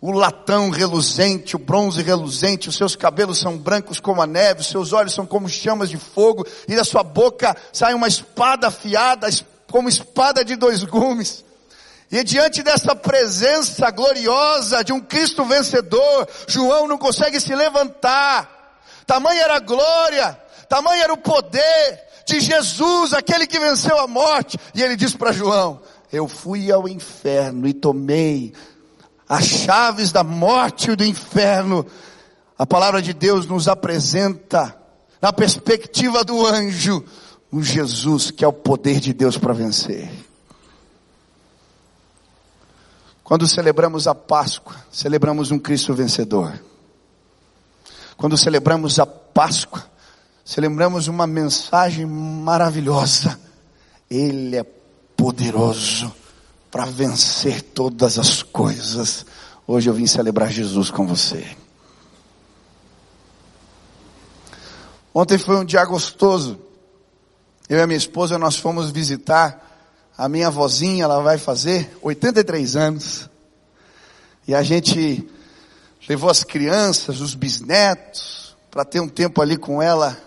o 0.01 0.11
latão 0.11 0.69
reluzente, 0.69 1.55
o 1.55 1.59
bronze 1.59 2.01
reluzente, 2.01 2.69
os 2.69 2.77
seus 2.77 2.95
cabelos 2.95 3.39
são 3.39 3.57
brancos 3.57 3.99
como 3.99 4.21
a 4.21 4.27
neve, 4.27 4.61
os 4.61 4.67
seus 4.67 4.93
olhos 4.93 5.13
são 5.13 5.25
como 5.25 5.49
chamas 5.49 5.89
de 5.89 5.97
fogo, 5.97 6.45
e 6.67 6.75
da 6.75 6.83
sua 6.83 7.03
boca 7.03 7.55
sai 7.73 7.93
uma 7.93 8.07
espada 8.07 8.67
afiada, 8.67 9.27
como 9.69 9.89
espada 9.89 10.43
de 10.43 10.55
dois 10.55 10.83
gumes. 10.83 11.43
E 12.11 12.23
diante 12.23 12.63
dessa 12.63 12.95
presença 12.95 13.91
gloriosa 13.91 14.83
de 14.83 14.91
um 14.91 14.99
Cristo 14.99 15.45
vencedor, 15.45 16.27
João 16.47 16.87
não 16.87 16.97
consegue 16.97 17.39
se 17.39 17.53
levantar. 17.53 18.79
Tamanha 19.05 19.43
era 19.43 19.57
a 19.57 19.59
glória, 19.59 20.39
tamanho 20.67 21.03
era 21.03 21.13
o 21.13 21.17
poder 21.17 21.99
de 22.25 22.39
Jesus, 22.39 23.13
aquele 23.13 23.45
que 23.45 23.59
venceu 23.59 23.99
a 23.99 24.07
morte. 24.07 24.57
E 24.73 24.81
ele 24.81 24.95
diz 24.95 25.15
para 25.15 25.31
João: 25.31 25.81
Eu 26.11 26.27
fui 26.27 26.71
ao 26.71 26.87
inferno 26.87 27.67
e 27.67 27.73
tomei 27.73 28.53
as 29.29 29.45
chaves 29.45 30.11
da 30.11 30.23
morte 30.23 30.89
e 30.89 30.95
do 30.95 31.05
inferno. 31.05 31.85
A 32.57 32.65
palavra 32.65 32.99
de 32.99 33.13
Deus 33.13 33.45
nos 33.45 33.67
apresenta, 33.67 34.75
na 35.21 35.31
perspectiva 35.31 36.23
do 36.23 36.45
anjo, 36.47 37.05
um 37.53 37.61
Jesus 37.61 38.31
que 38.31 38.43
é 38.43 38.47
o 38.47 38.53
poder 38.53 38.99
de 38.99 39.13
Deus 39.13 39.37
para 39.37 39.53
vencer. 39.53 40.09
Quando 43.23 43.47
celebramos 43.47 44.07
a 44.07 44.15
Páscoa, 44.15 44.75
celebramos 44.91 45.51
um 45.51 45.59
Cristo 45.59 45.93
vencedor. 45.93 46.59
Quando 48.17 48.35
celebramos 48.35 48.99
a 48.99 49.05
Páscoa, 49.05 49.85
celebramos 50.43 51.07
uma 51.07 51.27
mensagem 51.27 52.07
maravilhosa. 52.07 53.39
Ele 54.09 54.57
é 54.57 54.63
poderoso 55.15 56.11
para 56.71 56.85
vencer 56.85 57.61
todas 57.61 58.19
as 58.19 58.43
coisas. 58.43 59.25
Hoje 59.67 59.89
eu 59.89 59.93
vim 59.93 60.07
celebrar 60.07 60.51
Jesus 60.51 60.89
com 60.91 61.05
você. 61.05 61.45
Ontem 65.13 65.37
foi 65.37 65.55
um 65.57 65.65
dia 65.65 65.83
gostoso. 65.85 66.59
Eu 67.67 67.77
e 67.77 67.81
a 67.81 67.87
minha 67.87 67.97
esposa 67.97 68.37
nós 68.37 68.55
fomos 68.55 68.91
visitar 68.91 69.67
a 70.17 70.27
minha 70.27 70.49
vozinha, 70.49 71.05
ela 71.05 71.21
vai 71.21 71.37
fazer 71.37 71.97
83 72.01 72.75
anos. 72.75 73.29
E 74.47 74.53
a 74.53 74.61
gente 74.61 75.27
levou 76.07 76.29
as 76.29 76.43
crianças, 76.43 77.21
os 77.21 77.35
bisnetos, 77.35 78.55
para 78.69 78.83
ter 78.83 78.99
um 78.99 79.07
tempo 79.07 79.41
ali 79.41 79.55
com 79.57 79.81
ela 79.81 80.17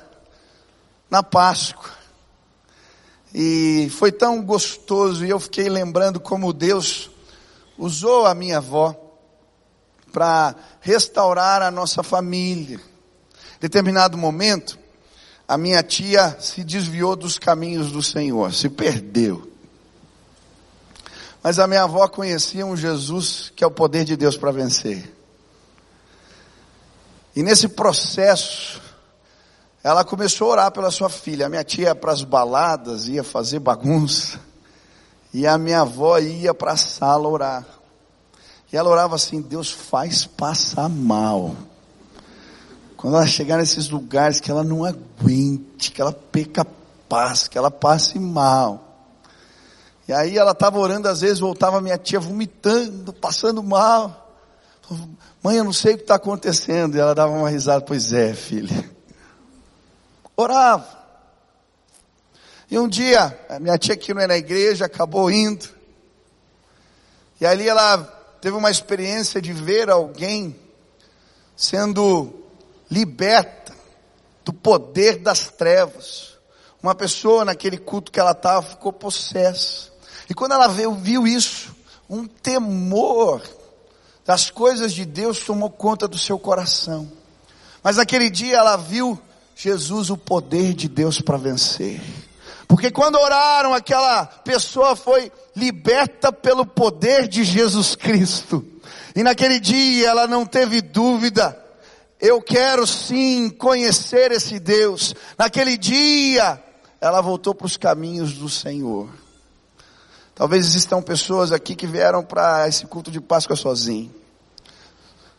na 1.11 1.23
Páscoa. 1.23 2.02
E 3.35 3.91
foi 3.99 4.13
tão 4.13 4.43
gostoso, 4.43 5.25
e 5.25 5.31
eu 5.31 5.41
fiquei 5.41 5.69
lembrando 5.69 6.21
como 6.21 6.53
Deus 6.53 7.11
usou 7.79 8.27
a 8.27 8.35
minha 8.35 8.59
avó 8.59 8.95
para 10.13 10.55
restaurar 10.81 11.63
a 11.63 11.71
nossa 11.71 12.03
família. 12.03 12.77
Em 12.77 13.61
determinado 13.61 14.19
momento, 14.19 14.79
a 15.49 15.57
minha 15.57 15.83
tia 15.83 16.37
se 16.39 16.63
desviou 16.63 17.17
dos 17.17 17.39
caminhos 17.39 17.91
do 17.91 18.03
Senhor, 18.03 18.53
se 18.53 18.69
perdeu. 18.69 19.51
Mas 21.43 21.59
a 21.59 21.67
minha 21.67 21.83
avó 21.83 22.07
conhecia 22.09 22.65
um 22.65 22.77
Jesus 22.77 23.53
que 23.57 23.65
é 23.65 23.67
o 23.67 23.71
poder 23.71 24.05
de 24.05 24.17
Deus 24.17 24.37
para 24.37 24.53
vencer. 24.53 25.13
E 27.35 27.43
nesse 27.43 27.69
processo, 27.69 28.81
ela 29.83 30.05
começou 30.05 30.49
a 30.49 30.53
orar 30.53 30.73
pela 30.73 30.91
sua 30.91 31.09
filha. 31.09 31.47
A 31.47 31.49
minha 31.49 31.65
tia 31.65 31.89
ia 31.89 31.95
para 31.95 32.13
as 32.13 32.23
baladas, 32.23 33.09
ia 33.09 33.25
fazer 33.25 33.59
bagunça. 33.59 34.39
E 35.35 35.47
a 35.47 35.59
minha 35.59 35.81
avó 35.81 36.19
ia 36.19 36.55
para 36.55 36.73
a 36.73 36.77
sala 36.77 37.29
orar. 37.29 37.67
E 38.73 38.77
ela 38.77 38.89
orava 38.89 39.17
assim: 39.17 39.41
Deus 39.41 39.71
faz 39.71 40.25
passar 40.25 40.89
mal. 40.89 41.57
Quando 42.97 43.17
ela 43.17 43.27
chegar 43.27 43.59
nesses 43.59 43.89
lugares 43.89 44.41
que 44.41 44.51
ela 44.51 44.63
não 44.63 44.85
aguente, 44.85 45.91
que 45.91 46.01
ela 46.01 46.13
perca 46.13 46.65
paz, 47.09 47.49
que 47.49 47.59
ela 47.59 47.71
passe 47.71 48.19
mal. 48.19 48.89
E 50.07 50.13
aí 50.13 50.39
ela 50.39 50.53
estava 50.53 50.79
orando, 50.79 51.09
às 51.09 51.21
vezes 51.23 51.41
voltava 51.41 51.81
minha 51.81 51.99
tia 51.99 52.21
vomitando, 52.21 53.13
passando 53.13 53.63
mal. 53.63 54.37
Mãe, 55.43 55.57
eu 55.57 55.65
não 55.65 55.73
sei 55.73 55.95
o 55.95 55.97
que 55.97 56.05
está 56.05 56.15
acontecendo. 56.15 56.97
E 56.97 57.01
ela 57.01 57.15
dava 57.15 57.33
uma 57.33 57.51
risada, 57.51 57.85
pois 57.85 58.13
é, 58.13 58.33
filha. 58.33 58.92
Orava. 60.37 61.03
E 62.71 62.79
um 62.79 62.89
dia, 62.89 63.39
a 63.49 63.59
minha 63.59 63.77
tia 63.77 63.97
que 63.97 64.15
não 64.15 64.21
era 64.21 64.33
na 64.33 64.39
igreja, 64.39 64.87
acabou 64.87 65.31
indo. 65.31 65.69
E 67.41 67.45
ali 67.45 67.69
ela 67.69 67.99
teve 68.41 68.57
uma 68.57 68.71
experiência 68.71 69.43
de 69.43 69.53
ver 69.53 69.91
alguém 69.91 70.57
sendo 71.57 72.33
liberta 72.91 73.75
do 74.45 74.53
poder 74.53 75.19
das 75.19 75.49
trevas. 75.49 76.39
Uma 76.83 76.95
pessoa 76.95 77.45
naquele 77.45 77.79
culto 77.79 78.11
que 78.11 78.19
ela 78.19 78.33
estava 78.33 78.63
ficou 78.63 78.93
possessa. 78.93 79.91
E 80.29 80.35
quando 80.35 80.53
ela 80.53 80.69
viu, 80.69 80.95
viu 80.95 81.27
isso, 81.27 81.75
um 82.09 82.27
temor 82.27 83.43
das 84.25 84.51
coisas 84.51 84.93
de 84.93 85.05
Deus 85.05 85.41
tomou 85.41 85.71
conta 85.71 86.09
do 86.09 86.19
seu 86.19 86.39
coração. 86.39 87.11
Mas 87.83 87.97
naquele 87.97 88.31
dia 88.31 88.57
ela 88.57 88.77
viu 88.77 89.21
Jesus, 89.55 90.11
o 90.11 90.17
poder 90.17 90.75
de 90.75 90.89
Deus 90.89 91.21
para 91.21 91.37
vencer. 91.37 92.01
Porque 92.67 92.91
quando 92.91 93.17
oraram, 93.17 93.75
aquela 93.75 94.25
pessoa 94.25 94.97
foi 94.97 95.31
liberta 95.55 96.33
pelo 96.33 96.65
poder 96.65 97.29
de 97.29 97.45
Jesus 97.45 97.95
Cristo. 97.95 98.65
E 99.15 99.23
naquele 99.23 99.61
dia 99.61 100.09
ela 100.09 100.27
não 100.27 100.47
teve 100.47 100.81
dúvida. 100.81 101.59
Eu 102.19 102.41
quero 102.41 102.87
sim 102.87 103.51
conhecer 103.51 104.33
esse 104.33 104.59
Deus. 104.59 105.15
Naquele 105.37 105.77
dia 105.77 106.63
ela 107.01 107.21
voltou 107.21 107.55
para 107.55 107.67
os 107.67 107.77
caminhos 107.77 108.35
do 108.35 108.49
Senhor. 108.49 109.09
Talvez 110.35 110.67
existam 110.67 111.03
pessoas 111.03 111.53
aqui 111.53 111.75
que 111.75 111.87
vieram 111.87 112.25
para 112.25 112.67
esse 112.67 112.87
culto 112.87 113.11
de 113.11 113.21
Páscoa 113.21 113.55
sozinho. 113.55 114.15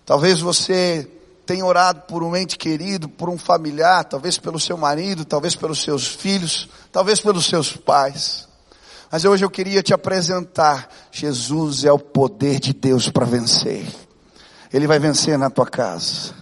Talvez 0.06 0.40
você 0.40 1.10
tenha 1.46 1.66
orado 1.66 2.02
por 2.02 2.24
um 2.24 2.36
ente 2.36 2.58
querido, 2.58 3.10
por 3.10 3.30
um 3.30 3.38
familiar, 3.38 4.04
talvez 4.06 4.38
pelo 4.38 4.60
seu 4.60 4.78
marido, 4.78 5.26
talvez 5.26 5.56
pelos 5.56 5.84
seus 5.84 6.08
filhos, 6.08 6.70
talvez 6.92 7.20
pelos 7.20 7.46
seus 7.46 7.76
pais. 7.76 8.48
Mas 9.12 9.26
hoje 9.26 9.46
eu 9.46 9.50
queria 9.50 9.84
te 9.84 9.94
apresentar, 9.94 10.90
Jesus 11.12 11.86
é 11.86 11.92
o 11.92 12.00
poder 12.00 12.60
de 12.60 12.74
Deus 12.74 13.10
para 13.10 13.26
vencer. 13.26 13.86
Ele 14.74 14.88
vai 14.88 14.98
vencer 14.98 15.38
na 15.38 15.50
tua 15.50 15.68
casa. 15.68 16.34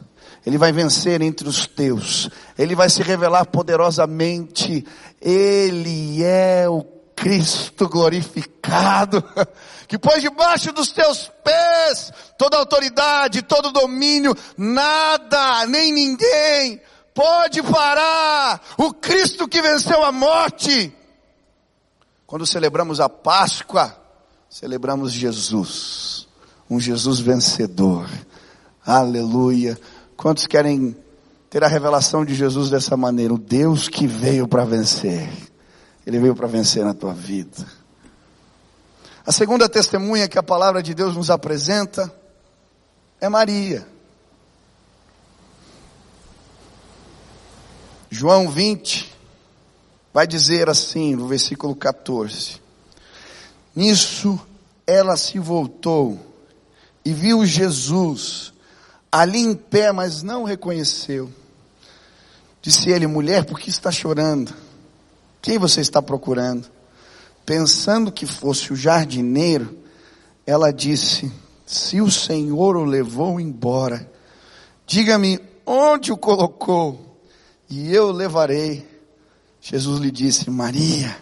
Ele 0.46 0.58
vai 0.58 0.72
vencer 0.72 1.22
entre 1.22 1.48
os 1.48 1.68
teus. 1.68 2.30
Ele 2.58 2.74
vai 2.74 2.90
se 2.90 3.04
revelar 3.04 3.46
poderosamente. 3.46 4.86
Ele 5.22 6.24
é 6.24 6.68
o 6.70 6.82
Cristo 7.22 7.88
glorificado, 7.88 9.24
que 9.88 9.96
pôs 10.00 10.24
debaixo 10.24 10.74
dos 10.74 10.92
teus 10.92 11.32
pés 11.44 12.12
toda 12.36 12.58
autoridade, 12.58 13.44
todo 13.44 13.72
domínio, 13.72 14.36
nada, 14.58 15.68
nem 15.68 15.94
ninguém 15.94 16.82
pode 17.14 17.62
parar 17.62 18.60
o 18.76 18.92
Cristo 18.92 19.48
que 19.48 19.62
venceu 19.62 20.04
a 20.04 20.12
morte. 20.12 20.92
Quando 22.26 22.48
celebramos 22.48 23.00
a 23.00 23.08
Páscoa, 23.08 23.96
celebramos 24.50 25.12
Jesus, 25.12 26.28
um 26.68 26.80
Jesus 26.80 27.20
vencedor. 27.20 28.10
Aleluia. 28.84 29.80
Quantos 30.18 30.48
querem 30.48 30.98
ter 31.52 31.64
a 31.64 31.68
revelação 31.68 32.26
de 32.26 32.34
Jesus 32.34 32.72
dessa 32.72 32.98
maneira? 32.98 33.32
O 33.32 33.38
Deus 33.38 33.88
que 33.88 34.08
veio 34.08 34.48
para 34.48 34.66
vencer. 34.66 35.51
Ele 36.06 36.20
veio 36.20 36.36
para 36.36 36.48
vencer 36.48 36.84
na 36.84 36.94
tua 36.94 37.14
vida. 37.14 37.66
A 39.26 39.32
segunda 39.32 39.70
testemunha 39.70 40.28
que 40.28 40.40
a 40.40 40.44
palavra 40.44 40.82
de 40.82 40.94
Deus 40.94 41.16
nos 41.16 41.30
apresenta 41.30 42.12
é 43.20 43.30
Maria. 43.30 43.88
João 48.10 48.50
20 48.50 49.16
vai 50.14 50.28
dizer 50.28 50.70
assim, 50.70 51.16
no 51.16 51.28
versículo 51.28 51.76
14: 51.76 52.60
Nisso 53.76 54.40
ela 54.86 55.16
se 55.16 55.40
voltou 55.40 56.20
e 57.06 57.14
viu 57.14 57.46
Jesus 57.46 58.52
ali 59.12 59.40
em 59.40 59.54
pé, 59.54 59.92
mas 59.92 60.24
não 60.24 60.44
reconheceu. 60.44 61.32
Disse 62.62 62.90
ele, 62.90 63.08
mulher, 63.08 63.46
por 63.46 63.60
que 63.60 63.70
está 63.70 63.92
chorando? 63.92 64.54
Quem 65.42 65.58
você 65.58 65.82
está 65.82 66.02
procurando? 66.02 66.70
Pensando 67.46 68.12
que 68.12 68.28
fosse 68.28 68.72
o 68.72 68.76
jardineiro, 68.76 69.78
ela 70.46 70.72
disse: 70.72 71.32
Se 71.66 72.00
o 72.00 72.12
Senhor 72.12 72.76
o 72.76 72.86
levou 72.86 73.40
embora, 73.40 74.10
diga-me 74.86 75.40
onde 75.66 76.12
o 76.12 76.18
colocou, 76.18 77.18
e 77.70 77.92
eu 77.94 78.10
o 78.10 78.12
levarei. 78.12 78.88
Jesus 79.60 80.00
lhe 80.00 80.12
disse: 80.12 80.50
Maria. 80.52 81.18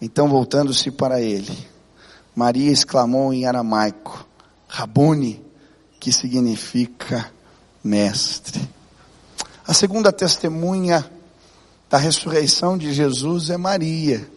Então, 0.00 0.28
voltando-se 0.28 0.90
para 0.90 1.20
ele, 1.20 1.56
Maria 2.36 2.70
exclamou 2.70 3.32
em 3.32 3.46
aramaico: 3.46 4.24
Rabuni, 4.68 5.44
que 5.98 6.12
significa 6.12 7.32
mestre. 7.82 8.60
A 9.66 9.72
segunda 9.72 10.12
testemunha 10.12 11.10
da 11.94 11.98
ressurreição 11.98 12.76
de 12.76 12.92
Jesus 12.92 13.50
é 13.50 13.56
Maria. 13.56 14.28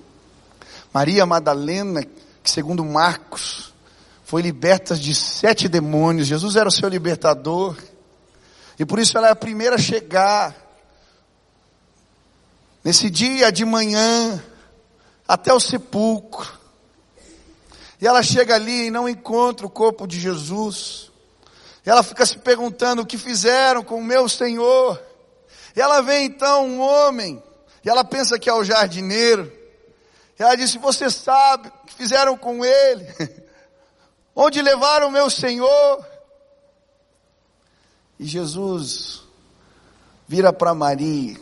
Maria 0.93 1.25
Madalena, 1.25 2.03
que 2.03 2.51
segundo 2.51 2.85
Marcos, 2.85 3.73
foi 4.23 4.43
liberta 4.43 4.95
de 4.95 5.15
sete 5.15 5.67
demônios. 5.67 6.27
Jesus 6.27 6.55
era 6.55 6.69
o 6.69 6.71
seu 6.71 6.87
libertador. 6.87 7.75
E 8.77 8.85
por 8.85 8.99
isso 8.99 9.17
ela 9.17 9.29
é 9.29 9.31
a 9.31 9.35
primeira 9.35 9.75
a 9.75 9.79
chegar. 9.79 10.55
Nesse 12.83 13.09
dia 13.09 13.51
de 13.51 13.65
manhã, 13.65 14.39
até 15.27 15.51
o 15.51 15.59
sepulcro. 15.59 16.47
E 17.99 18.05
ela 18.05 18.21
chega 18.21 18.53
ali 18.53 18.85
e 18.85 18.91
não 18.91 19.09
encontra 19.09 19.65
o 19.65 19.71
corpo 19.71 20.05
de 20.05 20.19
Jesus. 20.19 21.11
E 21.83 21.89
ela 21.89 22.03
fica 22.03 22.23
se 22.23 22.37
perguntando 22.37 23.01
o 23.01 23.05
que 23.05 23.17
fizeram 23.17 23.83
com 23.83 23.97
o 23.97 24.05
meu 24.05 24.29
Senhor. 24.29 25.01
E 25.75 25.81
ela 25.81 26.01
vê 26.01 26.19
então 26.19 26.67
um 26.67 26.79
homem 26.79 27.41
e 27.87 27.89
ela 27.89 28.03
pensa 28.03 28.37
que 28.37 28.49
é 28.49 28.53
o 28.53 28.65
jardineiro. 28.65 29.49
E 30.37 30.43
ela 30.43 30.57
disse: 30.57 30.77
Você 30.77 31.09
sabe 31.09 31.69
o 31.69 31.87
que 31.87 31.93
fizeram 31.93 32.35
com 32.37 32.65
ele? 32.65 33.07
Onde 34.35 34.61
levaram 34.61 35.09
meu 35.09 35.29
Senhor? 35.29 36.05
E 38.19 38.25
Jesus 38.25 39.23
vira 40.27 40.51
para 40.51 40.73
Maria. 40.73 41.39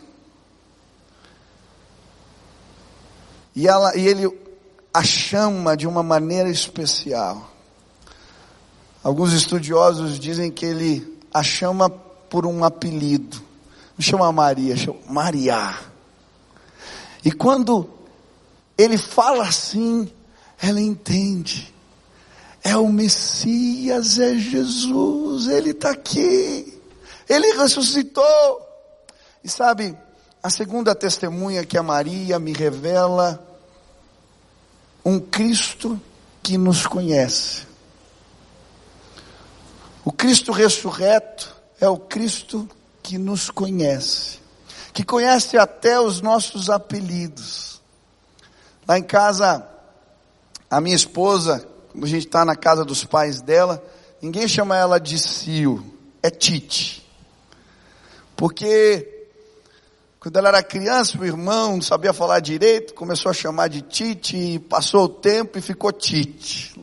E, 3.56 3.68
ela, 3.68 3.98
e 3.98 4.08
ele 4.08 4.40
a 4.94 5.04
chama 5.04 5.76
de 5.76 5.88
uma 5.88 6.04
maneira 6.04 6.48
especial. 6.48 7.50
Alguns 9.04 9.34
estudiosos 9.34 10.20
dizem 10.20 10.52
que 10.52 10.68
ele 10.68 11.20
a 11.34 11.42
chama 11.42 11.90
por 11.90 12.46
um 12.46 12.64
apelido. 12.64 13.38
Não 13.98 14.06
chama 14.06 14.32
Maria, 14.32 14.78
chama 14.78 15.00
Maria. 15.10 15.95
E 17.26 17.32
quando 17.32 17.90
ele 18.78 19.00
fala 19.00 19.48
assim, 19.48 20.08
ela 20.62 20.80
entende. 20.80 21.74
É 22.64 22.78
o 22.78 22.88
Messias, 22.88 24.20
é 24.20 24.36
Jesus, 24.36 25.48
ele 25.48 25.72
está 25.72 25.90
aqui. 25.90 26.80
Ele 27.28 27.54
ressuscitou. 27.54 28.24
E 29.44 29.50
sabe, 29.50 29.98
a 30.42 30.52
segunda 30.52 30.94
testemunha 30.94 31.66
que 31.66 31.80
a 31.80 31.84
Maria 31.84 32.38
me 32.38 32.54
revela 32.54 33.44
um 35.04 35.20
Cristo 35.20 36.00
que 36.44 36.60
nos 36.60 36.86
conhece. 36.86 37.64
O 40.04 40.12
Cristo 40.12 40.52
ressurreto 40.52 41.56
é 41.82 41.90
o 41.90 41.98
Cristo 41.98 42.70
que 43.02 43.18
nos 43.18 43.50
conhece 43.50 44.45
que 44.96 45.04
conhece 45.04 45.58
até 45.58 46.00
os 46.00 46.22
nossos 46.22 46.70
apelidos. 46.70 47.82
Lá 48.88 48.98
em 48.98 49.04
casa, 49.04 49.68
a 50.72 50.80
minha 50.80 50.96
esposa, 50.96 51.68
quando 51.92 52.06
a 52.06 52.08
gente 52.08 52.26
está 52.26 52.46
na 52.46 52.56
casa 52.56 52.86
dos 52.86 53.04
pais 53.04 53.42
dela, 53.42 53.84
ninguém 54.22 54.48
chama 54.48 54.78
ela 54.78 54.98
de 54.98 55.20
Sil, 55.20 55.84
é 56.24 56.30
Tite. 56.30 57.06
Porque 58.38 59.28
quando 60.18 60.38
ela 60.38 60.48
era 60.48 60.64
criança, 60.64 61.20
o 61.20 61.26
irmão 61.26 61.74
não 61.74 61.82
sabia 61.82 62.14
falar 62.14 62.40
direito, 62.40 62.94
começou 62.94 63.30
a 63.30 63.34
chamar 63.34 63.68
de 63.68 63.82
Tite, 63.82 64.60
passou 64.70 65.04
o 65.04 65.10
tempo 65.10 65.58
e 65.58 65.62
ficou 65.62 65.92
Tite. 65.92 66.74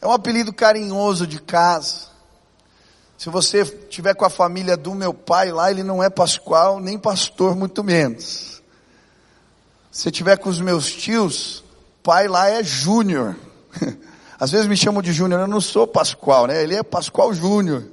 É 0.00 0.06
um 0.06 0.12
apelido 0.12 0.52
carinhoso 0.52 1.26
de 1.26 1.40
casa. 1.40 2.06
Se 3.18 3.30
você 3.30 3.64
tiver 3.64 4.14
com 4.14 4.24
a 4.24 4.30
família 4.30 4.76
do 4.76 4.94
meu 4.94 5.14
pai 5.14 5.50
lá, 5.50 5.70
ele 5.70 5.82
não 5.82 6.02
é 6.02 6.10
pascual, 6.10 6.80
nem 6.80 6.98
pastor, 6.98 7.56
muito 7.56 7.82
menos. 7.82 8.62
Se 9.90 10.10
tiver 10.10 10.36
com 10.36 10.50
os 10.50 10.60
meus 10.60 10.92
tios, 10.92 11.64
pai 12.02 12.28
lá 12.28 12.50
é 12.50 12.62
júnior. 12.62 13.34
Às 14.38 14.50
vezes 14.50 14.66
me 14.66 14.76
chamam 14.76 15.00
de 15.00 15.12
júnior, 15.12 15.40
eu 15.40 15.46
não 15.46 15.62
sou 15.62 15.86
pascual, 15.86 16.46
né? 16.46 16.62
Ele 16.62 16.74
é 16.74 16.82
pascual 16.82 17.32
júnior. 17.32 17.84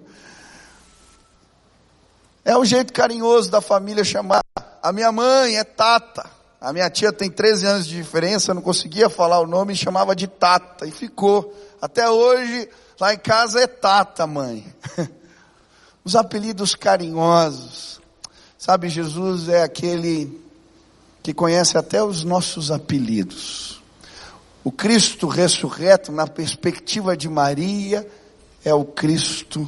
É 2.44 2.58
um 2.58 2.66
jeito 2.66 2.92
carinhoso 2.92 3.50
da 3.50 3.62
família 3.62 4.04
chamar. 4.04 4.42
A 4.82 4.92
minha 4.92 5.14
mãe 5.14 5.56
é 5.56 5.64
Tata. 5.64 6.30
A 6.60 6.74
minha 6.74 6.90
tia 6.90 7.14
tem 7.14 7.32
13 7.32 7.66
anos 7.66 7.88
de 7.88 7.96
diferença, 7.96 8.54
não 8.54 8.62
conseguia 8.62 9.10
falar 9.10 9.40
o 9.40 9.48
nome 9.48 9.72
e 9.72 9.78
chamava 9.78 10.14
de 10.14 10.28
Tata. 10.28 10.86
E 10.86 10.92
ficou. 10.92 11.54
Até 11.82 12.10
hoje, 12.10 12.70
Lá 13.04 13.14
em 13.14 13.18
casa 13.18 13.60
é 13.60 13.68
Tata, 13.68 14.26
mãe. 14.26 14.66
Os 16.06 16.16
apelidos 16.16 16.74
carinhosos. 16.74 18.00
Sabe, 18.58 18.88
Jesus 18.88 19.50
é 19.50 19.62
aquele 19.62 20.42
que 21.22 21.34
conhece 21.34 21.78
até 21.78 22.02
os 22.02 22.24
nossos 22.24 22.72
apelidos. 22.72 23.84
O 24.64 24.72
Cristo 24.72 25.28
ressurreto, 25.28 26.14
na 26.14 26.26
perspectiva 26.26 27.18
de 27.18 27.28
Maria, 27.28 28.10
é 28.64 28.74
o 28.74 28.86
Cristo 28.86 29.68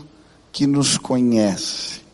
que 0.49 0.65
nos 0.65 0.97
conhece. 0.97 2.05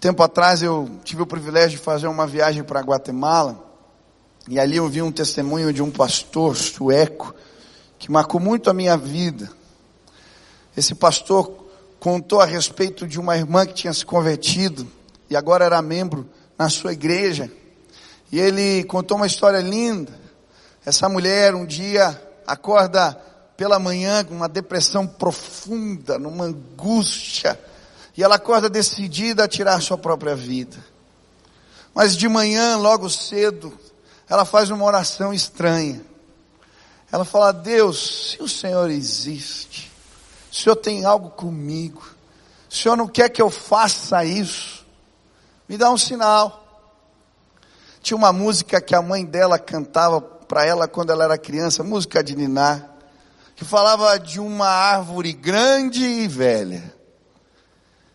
tempo 0.00 0.20
atrás 0.20 0.64
eu 0.64 0.90
tive 1.04 1.22
o 1.22 1.26
privilégio 1.26 1.78
de 1.78 1.84
fazer 1.84 2.08
uma 2.08 2.26
viagem 2.26 2.64
para 2.64 2.80
Guatemala 2.80 3.64
e 4.48 4.58
ali 4.58 4.78
eu 4.78 4.88
vi 4.88 5.00
um 5.00 5.12
testemunho 5.12 5.72
de 5.72 5.80
um 5.80 5.92
pastor 5.92 6.56
sueco 6.56 7.32
que 8.04 8.12
marcou 8.12 8.38
muito 8.38 8.68
a 8.68 8.74
minha 8.74 8.98
vida. 8.98 9.50
Esse 10.76 10.94
pastor 10.94 11.70
contou 11.98 12.38
a 12.38 12.44
respeito 12.44 13.06
de 13.06 13.18
uma 13.18 13.34
irmã 13.34 13.64
que 13.64 13.72
tinha 13.72 13.94
se 13.94 14.04
convertido 14.04 14.86
e 15.30 15.34
agora 15.34 15.64
era 15.64 15.80
membro 15.80 16.28
na 16.58 16.68
sua 16.68 16.92
igreja. 16.92 17.50
E 18.30 18.38
ele 18.38 18.84
contou 18.84 19.16
uma 19.16 19.26
história 19.26 19.60
linda. 19.60 20.12
Essa 20.84 21.08
mulher 21.08 21.54
um 21.54 21.64
dia 21.64 22.22
acorda 22.46 23.14
pela 23.56 23.78
manhã 23.78 24.22
com 24.22 24.34
uma 24.34 24.50
depressão 24.50 25.06
profunda, 25.06 26.18
numa 26.18 26.44
angústia 26.44 27.58
e 28.14 28.22
ela 28.22 28.34
acorda 28.34 28.68
decidida 28.68 29.44
a 29.44 29.48
tirar 29.48 29.80
sua 29.80 29.96
própria 29.96 30.36
vida. 30.36 30.76
Mas 31.94 32.14
de 32.14 32.28
manhã, 32.28 32.76
logo 32.76 33.08
cedo, 33.08 33.72
ela 34.28 34.44
faz 34.44 34.68
uma 34.68 34.84
oração 34.84 35.32
estranha. 35.32 36.12
Ela 37.10 37.24
fala: 37.24 37.52
Deus, 37.52 38.32
se 38.32 38.42
o 38.42 38.48
Senhor 38.48 38.90
existe, 38.90 39.90
o 40.50 40.54
Senhor 40.54 40.76
tem 40.76 41.04
algo 41.04 41.30
comigo, 41.30 42.02
o 42.70 42.74
Senhor 42.74 42.96
não 42.96 43.08
quer 43.08 43.28
que 43.28 43.40
eu 43.42 43.50
faça 43.50 44.24
isso, 44.24 44.84
me 45.68 45.76
dá 45.76 45.90
um 45.90 45.98
sinal. 45.98 46.62
Tinha 48.00 48.16
uma 48.16 48.32
música 48.32 48.80
que 48.82 48.94
a 48.94 49.00
mãe 49.00 49.24
dela 49.24 49.58
cantava 49.58 50.20
para 50.20 50.66
ela 50.66 50.86
quando 50.86 51.10
ela 51.10 51.24
era 51.24 51.38
criança, 51.38 51.82
música 51.82 52.22
de 52.22 52.36
Niná, 52.36 52.84
que 53.56 53.64
falava 53.64 54.18
de 54.18 54.38
uma 54.38 54.68
árvore 54.68 55.32
grande 55.32 56.04
e 56.04 56.28
velha. 56.28 56.94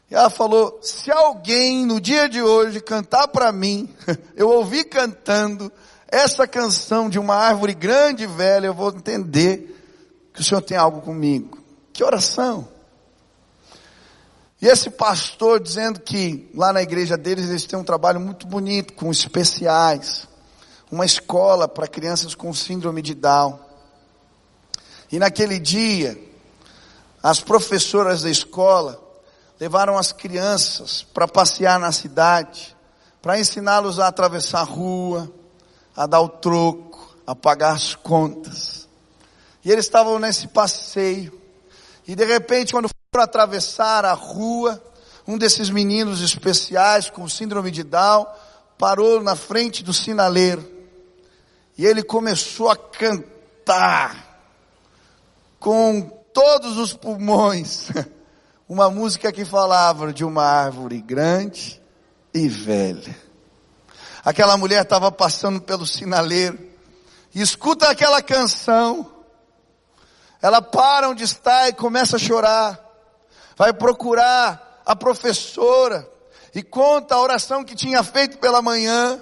E 0.09 0.15
ela 0.15 0.29
falou: 0.29 0.79
se 0.81 1.11
alguém 1.11 1.85
no 1.85 1.99
dia 1.99 2.27
de 2.27 2.41
hoje 2.41 2.81
cantar 2.81 3.27
para 3.27 3.51
mim, 3.51 3.93
eu 4.35 4.49
ouvi 4.49 4.83
cantando 4.83 5.71
essa 6.11 6.47
canção 6.47 7.09
de 7.09 7.19
uma 7.19 7.35
árvore 7.35 7.73
grande 7.73 8.23
e 8.23 8.27
velha, 8.27 8.67
eu 8.67 8.73
vou 8.73 8.89
entender 8.89 9.75
que 10.33 10.41
o 10.41 10.43
Senhor 10.43 10.61
tem 10.61 10.77
algo 10.77 11.01
comigo. 11.01 11.57
Que 11.93 12.03
oração! 12.03 12.67
E 14.61 14.67
esse 14.67 14.89
pastor 14.89 15.59
dizendo 15.59 15.99
que 16.01 16.49
lá 16.53 16.73
na 16.73 16.81
igreja 16.81 17.17
deles 17.17 17.49
eles 17.49 17.65
têm 17.65 17.79
um 17.79 17.83
trabalho 17.83 18.19
muito 18.19 18.45
bonito 18.45 18.93
com 18.93 19.09
especiais, 19.09 20.27
uma 20.91 21.05
escola 21.05 21.67
para 21.67 21.87
crianças 21.87 22.35
com 22.35 22.53
síndrome 22.53 23.01
de 23.01 23.13
Down. 23.13 23.57
E 25.11 25.17
naquele 25.17 25.59
dia, 25.59 26.19
as 27.23 27.39
professoras 27.39 28.23
da 28.23 28.29
escola 28.29 29.01
levaram 29.59 29.97
as 29.97 30.11
crianças 30.11 31.03
para 31.03 31.27
passear 31.27 31.79
na 31.79 31.91
cidade, 31.91 32.75
para 33.21 33.39
ensiná-los 33.39 33.99
a 33.99 34.07
atravessar 34.07 34.61
a 34.61 34.63
rua, 34.63 35.31
a 35.99 36.05
dar 36.07 36.21
o 36.21 36.29
troco, 36.29 37.13
a 37.27 37.35
pagar 37.35 37.73
as 37.73 37.93
contas. 37.93 38.87
E 39.65 39.69
eles 39.69 39.83
estavam 39.83 40.17
nesse 40.17 40.47
passeio. 40.47 41.37
E 42.07 42.15
de 42.15 42.23
repente, 42.23 42.71
quando 42.71 42.87
foram 43.11 43.25
atravessar 43.25 44.05
a 44.05 44.13
rua, 44.13 44.81
um 45.27 45.37
desses 45.37 45.69
meninos 45.69 46.21
especiais 46.21 47.09
com 47.09 47.27
síndrome 47.27 47.69
de 47.69 47.83
Down 47.83 48.25
parou 48.77 49.21
na 49.21 49.35
frente 49.35 49.83
do 49.83 49.91
sinaleiro. 49.91 50.65
E 51.77 51.85
ele 51.85 52.01
começou 52.01 52.69
a 52.69 52.77
cantar 52.77 54.39
com 55.59 56.01
todos 56.33 56.77
os 56.77 56.93
pulmões. 56.93 57.89
uma 58.69 58.89
música 58.89 59.33
que 59.33 59.43
falava 59.43 60.13
de 60.13 60.23
uma 60.23 60.45
árvore 60.45 61.01
grande 61.01 61.81
e 62.33 62.47
velha. 62.47 63.28
Aquela 64.29 64.55
mulher 64.55 64.83
estava 64.83 65.11
passando 65.11 65.59
pelo 65.59 65.87
sinaleiro 65.87 66.59
escuta 67.33 67.89
aquela 67.89 68.21
canção. 68.21 69.09
Ela 70.39 70.61
para 70.61 71.09
onde 71.09 71.23
está 71.23 71.67
e 71.67 71.73
começa 71.73 72.17
a 72.17 72.19
chorar. 72.19 72.79
Vai 73.57 73.73
procurar 73.73 74.83
a 74.85 74.95
professora 74.95 76.07
e 76.53 76.61
conta 76.61 77.15
a 77.15 77.19
oração 77.19 77.63
que 77.63 77.73
tinha 77.73 78.03
feito 78.03 78.37
pela 78.37 78.61
manhã. 78.61 79.19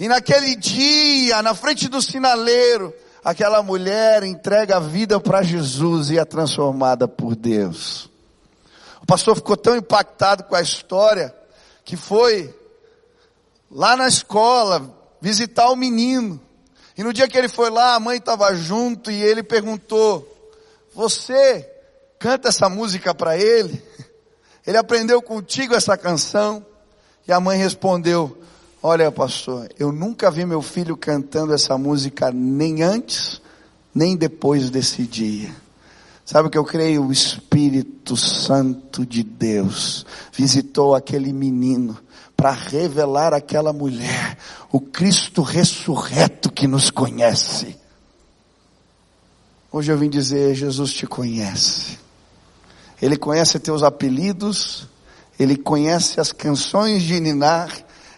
E 0.00 0.08
naquele 0.08 0.56
dia, 0.56 1.40
na 1.42 1.54
frente 1.54 1.86
do 1.86 2.02
sinaleiro, 2.02 2.92
aquela 3.22 3.62
mulher 3.62 4.24
entrega 4.24 4.78
a 4.78 4.80
vida 4.80 5.20
para 5.20 5.44
Jesus 5.44 6.10
e 6.10 6.18
é 6.18 6.24
transformada 6.24 7.06
por 7.06 7.36
Deus. 7.36 8.10
O 9.00 9.06
pastor 9.06 9.36
ficou 9.36 9.56
tão 9.56 9.76
impactado 9.76 10.42
com 10.42 10.56
a 10.56 10.60
história 10.60 11.32
que 11.84 11.96
foi 11.96 12.58
lá 13.70 13.96
na 13.96 14.08
escola 14.08 14.92
visitar 15.20 15.70
o 15.70 15.76
menino. 15.76 16.40
E 16.96 17.04
no 17.04 17.12
dia 17.12 17.28
que 17.28 17.38
ele 17.38 17.48
foi 17.48 17.70
lá, 17.70 17.94
a 17.94 18.00
mãe 18.00 18.18
estava 18.18 18.54
junto 18.54 19.10
e 19.10 19.22
ele 19.22 19.42
perguntou: 19.42 20.26
Você 20.94 21.68
canta 22.18 22.48
essa 22.48 22.68
música 22.68 23.14
para 23.14 23.36
ele? 23.36 23.82
Ele 24.66 24.76
aprendeu 24.76 25.22
contigo 25.22 25.74
essa 25.74 25.96
canção? 25.96 26.64
E 27.26 27.32
a 27.32 27.40
mãe 27.40 27.56
respondeu: 27.56 28.36
Olha, 28.82 29.10
pastor, 29.10 29.68
eu 29.78 29.90
nunca 29.90 30.30
vi 30.30 30.44
meu 30.44 30.60
filho 30.60 30.96
cantando 30.98 31.54
essa 31.54 31.78
música 31.78 32.30
nem 32.30 32.82
antes, 32.82 33.40
nem 33.94 34.14
depois 34.14 34.68
desse 34.68 35.04
dia. 35.04 35.50
Sabe 36.26 36.48
o 36.48 36.50
que 36.50 36.58
eu 36.58 36.64
creio? 36.64 37.06
O 37.06 37.10
Espírito 37.10 38.16
Santo 38.16 39.04
de 39.04 39.22
Deus 39.22 40.04
visitou 40.32 40.94
aquele 40.94 41.32
menino 41.32 41.98
para 42.40 42.52
revelar 42.52 43.34
àquela 43.34 43.70
mulher 43.70 44.38
o 44.72 44.80
Cristo 44.80 45.42
ressurreto 45.42 46.50
que 46.50 46.66
nos 46.66 46.88
conhece. 46.88 47.76
Hoje 49.70 49.92
eu 49.92 49.98
vim 49.98 50.08
dizer: 50.08 50.54
Jesus 50.54 50.94
te 50.94 51.06
conhece. 51.06 51.98
Ele 53.00 53.18
conhece 53.18 53.58
teus 53.58 53.82
apelidos, 53.82 54.88
ele 55.38 55.54
conhece 55.54 56.18
as 56.18 56.32
canções 56.32 57.02
de 57.02 57.20
Ninar, 57.20 57.70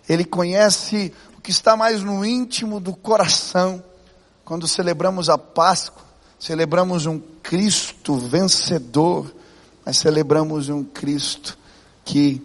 ele 0.09 0.25
conhece 0.25 1.13
o 1.37 1.41
que 1.41 1.51
está 1.51 1.77
mais 1.77 2.01
no 2.01 2.25
íntimo 2.25 2.79
do 2.79 2.95
coração. 2.95 3.83
Quando 4.45 4.69
celebramos 4.69 5.29
a 5.29 5.37
Páscoa, 5.37 6.05
celebramos 6.39 7.07
um 7.07 7.19
Cristo 7.43 8.19
vencedor, 8.19 9.35
mas 9.85 9.99
celebramos 9.99 10.69
um 10.69 10.85
Cristo 10.85 11.59
que 12.05 12.41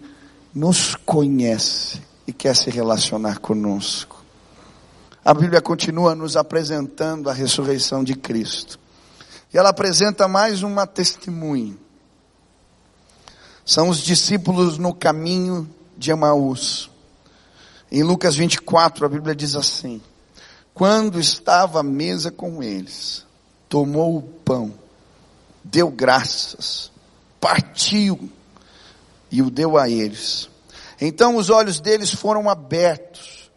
nos 0.54 0.94
conhece 0.94 2.00
e 2.26 2.32
quer 2.32 2.54
se 2.54 2.70
relacionar 2.70 3.38
conosco. 3.38 4.22
A 5.24 5.34
Bíblia 5.34 5.60
continua 5.60 6.14
nos 6.14 6.36
apresentando 6.36 7.28
a 7.28 7.32
ressurreição 7.32 8.02
de 8.02 8.14
Cristo. 8.14 8.78
E 9.52 9.58
ela 9.58 9.70
apresenta 9.70 10.28
mais 10.28 10.62
uma 10.62 10.86
testemunha. 10.86 11.76
São 13.64 13.88
os 13.88 13.98
discípulos 13.98 14.78
no 14.78 14.94
caminho 14.94 15.68
de 15.96 16.10
Emaús. 16.10 16.90
Em 17.90 18.02
Lucas 18.02 18.34
24, 18.34 19.04
a 19.04 19.08
Bíblia 19.08 19.34
diz 19.34 19.54
assim: 19.54 20.00
Quando 20.72 21.20
estava 21.20 21.80
à 21.80 21.82
mesa 21.82 22.30
com 22.30 22.62
eles, 22.62 23.26
tomou 23.68 24.16
o 24.16 24.22
pão, 24.22 24.72
deu 25.62 25.90
graças, 25.90 26.90
partiu 27.40 28.30
e 29.30 29.42
o 29.42 29.50
deu 29.50 29.76
a 29.76 29.88
eles. 29.88 30.48
Então 31.00 31.36
os 31.36 31.50
olhos 31.50 31.80
deles 31.80 32.12
foram 32.12 32.48
abertos 32.48 33.50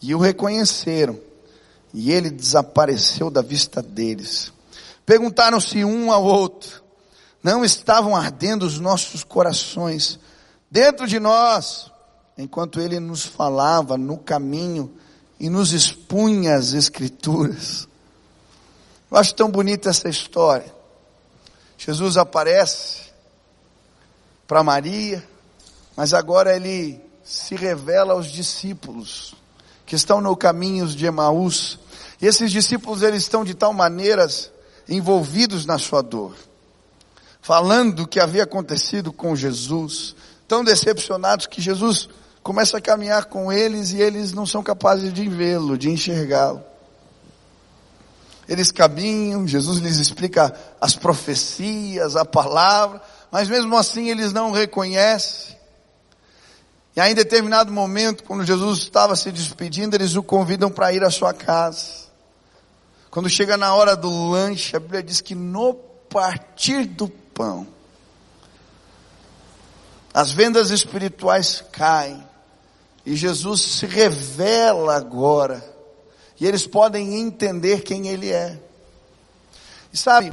e 0.00 0.14
o 0.14 0.18
reconheceram, 0.18 1.18
e 1.92 2.12
ele 2.12 2.30
desapareceu 2.30 3.30
da 3.30 3.40
vista 3.40 3.80
deles. 3.80 4.52
Perguntaram-se 5.06 5.84
um 5.84 6.12
ao 6.12 6.24
outro: 6.24 6.82
Não 7.42 7.64
estavam 7.64 8.14
ardendo 8.14 8.64
os 8.64 8.78
nossos 8.78 9.24
corações 9.24 10.18
dentro 10.70 11.06
de 11.06 11.18
nós, 11.18 11.90
enquanto 12.36 12.80
ele 12.80 13.00
nos 13.00 13.24
falava 13.24 13.96
no 13.96 14.18
caminho 14.18 14.92
e 15.38 15.48
nos 15.48 15.72
expunha 15.72 16.56
as 16.56 16.74
Escrituras? 16.74 17.88
Eu 19.10 19.16
acho 19.16 19.34
tão 19.34 19.50
bonita 19.50 19.90
essa 19.90 20.08
história. 20.08 20.74
Jesus 21.78 22.16
aparece 22.16 23.04
para 24.46 24.62
Maria, 24.62 25.26
mas 25.96 26.12
agora 26.12 26.54
ele 26.54 27.00
se 27.22 27.54
revela 27.54 28.12
aos 28.12 28.26
discípulos 28.26 29.34
que 29.86 29.96
estão 29.96 30.20
no 30.20 30.36
caminho 30.36 30.86
de 30.86 31.06
Emaús. 31.06 31.78
E 32.20 32.26
esses 32.26 32.50
discípulos 32.50 33.02
eles 33.02 33.22
estão 33.22 33.44
de 33.44 33.54
tal 33.54 33.72
maneira 33.72 34.26
envolvidos 34.88 35.64
na 35.64 35.78
sua 35.78 36.02
dor, 36.02 36.34
falando 37.40 37.96
do 37.96 38.06
que 38.06 38.20
havia 38.20 38.44
acontecido 38.44 39.12
com 39.12 39.34
Jesus, 39.34 40.14
tão 40.46 40.62
decepcionados 40.62 41.46
que 41.46 41.60
Jesus 41.60 42.08
começa 42.42 42.76
a 42.76 42.80
caminhar 42.80 43.24
com 43.24 43.50
eles 43.50 43.92
e 43.92 44.00
eles 44.00 44.32
não 44.32 44.46
são 44.46 44.62
capazes 44.62 45.12
de 45.12 45.26
vê-lo, 45.28 45.78
de 45.78 45.90
enxergá-lo. 45.90 46.62
Eles 48.46 48.70
caminham, 48.70 49.48
Jesus 49.48 49.78
lhes 49.78 49.96
explica 49.96 50.54
as 50.78 50.94
profecias, 50.94 52.14
a 52.14 52.26
palavra, 52.26 53.00
mas 53.34 53.48
mesmo 53.48 53.76
assim 53.76 54.10
eles 54.10 54.32
não 54.32 54.52
reconhecem. 54.52 55.56
E 56.94 57.00
aí, 57.00 57.10
em 57.10 57.16
determinado 57.16 57.72
momento, 57.72 58.22
quando 58.22 58.44
Jesus 58.44 58.78
estava 58.78 59.16
se 59.16 59.32
despedindo, 59.32 59.96
eles 59.96 60.14
o 60.14 60.22
convidam 60.22 60.70
para 60.70 60.92
ir 60.92 61.02
à 61.02 61.10
sua 61.10 61.34
casa. 61.34 62.04
Quando 63.10 63.28
chega 63.28 63.56
na 63.56 63.74
hora 63.74 63.96
do 63.96 64.30
lanche, 64.30 64.76
a 64.76 64.78
Bíblia 64.78 65.02
diz 65.02 65.20
que 65.20 65.34
no 65.34 65.74
partir 65.74 66.84
do 66.84 67.08
pão, 67.08 67.66
as 70.14 70.30
vendas 70.30 70.70
espirituais 70.70 71.60
caem, 71.72 72.24
e 73.04 73.16
Jesus 73.16 73.60
se 73.62 73.86
revela 73.86 74.94
agora, 74.94 75.60
e 76.38 76.46
eles 76.46 76.68
podem 76.68 77.18
entender 77.18 77.82
quem 77.82 78.06
Ele 78.06 78.30
é. 78.30 78.56
E 79.92 79.96
sabe, 79.96 80.30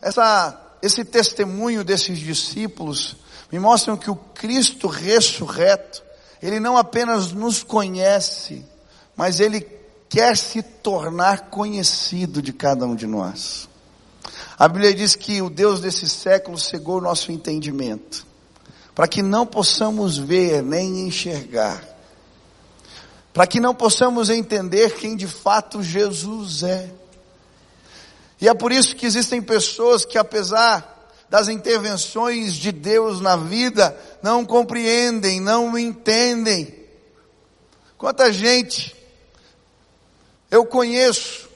essa, 0.00 0.63
esse 0.84 1.02
testemunho 1.02 1.82
desses 1.82 2.18
discípulos 2.18 3.16
me 3.50 3.58
mostram 3.58 3.96
que 3.96 4.10
o 4.10 4.16
Cristo 4.16 4.86
ressurreto, 4.86 6.02
Ele 6.42 6.60
não 6.60 6.76
apenas 6.76 7.32
nos 7.32 7.62
conhece, 7.62 8.62
mas 9.16 9.40
Ele 9.40 9.66
quer 10.10 10.36
se 10.36 10.62
tornar 10.62 11.48
conhecido 11.48 12.42
de 12.42 12.52
cada 12.52 12.84
um 12.84 12.94
de 12.94 13.06
nós. 13.06 13.66
A 14.58 14.68
Bíblia 14.68 14.92
diz 14.92 15.16
que 15.16 15.40
o 15.40 15.48
Deus 15.48 15.80
desse 15.80 16.06
século 16.06 16.58
cegou 16.58 16.98
o 16.98 17.00
nosso 17.00 17.32
entendimento, 17.32 18.26
para 18.94 19.08
que 19.08 19.22
não 19.22 19.46
possamos 19.46 20.18
ver 20.18 20.62
nem 20.62 21.06
enxergar, 21.06 21.82
para 23.32 23.46
que 23.46 23.58
não 23.58 23.74
possamos 23.74 24.28
entender 24.28 24.96
quem 24.96 25.16
de 25.16 25.26
fato 25.26 25.82
Jesus 25.82 26.62
é. 26.62 27.03
E 28.44 28.48
é 28.48 28.52
por 28.52 28.70
isso 28.70 28.94
que 28.94 29.06
existem 29.06 29.40
pessoas 29.40 30.04
que, 30.04 30.18
apesar 30.18 31.08
das 31.30 31.48
intervenções 31.48 32.52
de 32.52 32.70
Deus 32.70 33.18
na 33.18 33.36
vida, 33.36 33.98
não 34.22 34.44
compreendem, 34.44 35.40
não 35.40 35.78
entendem. 35.78 36.84
Quanta 37.96 38.30
gente 38.30 38.94
eu 40.50 40.66
conheço 40.66 41.48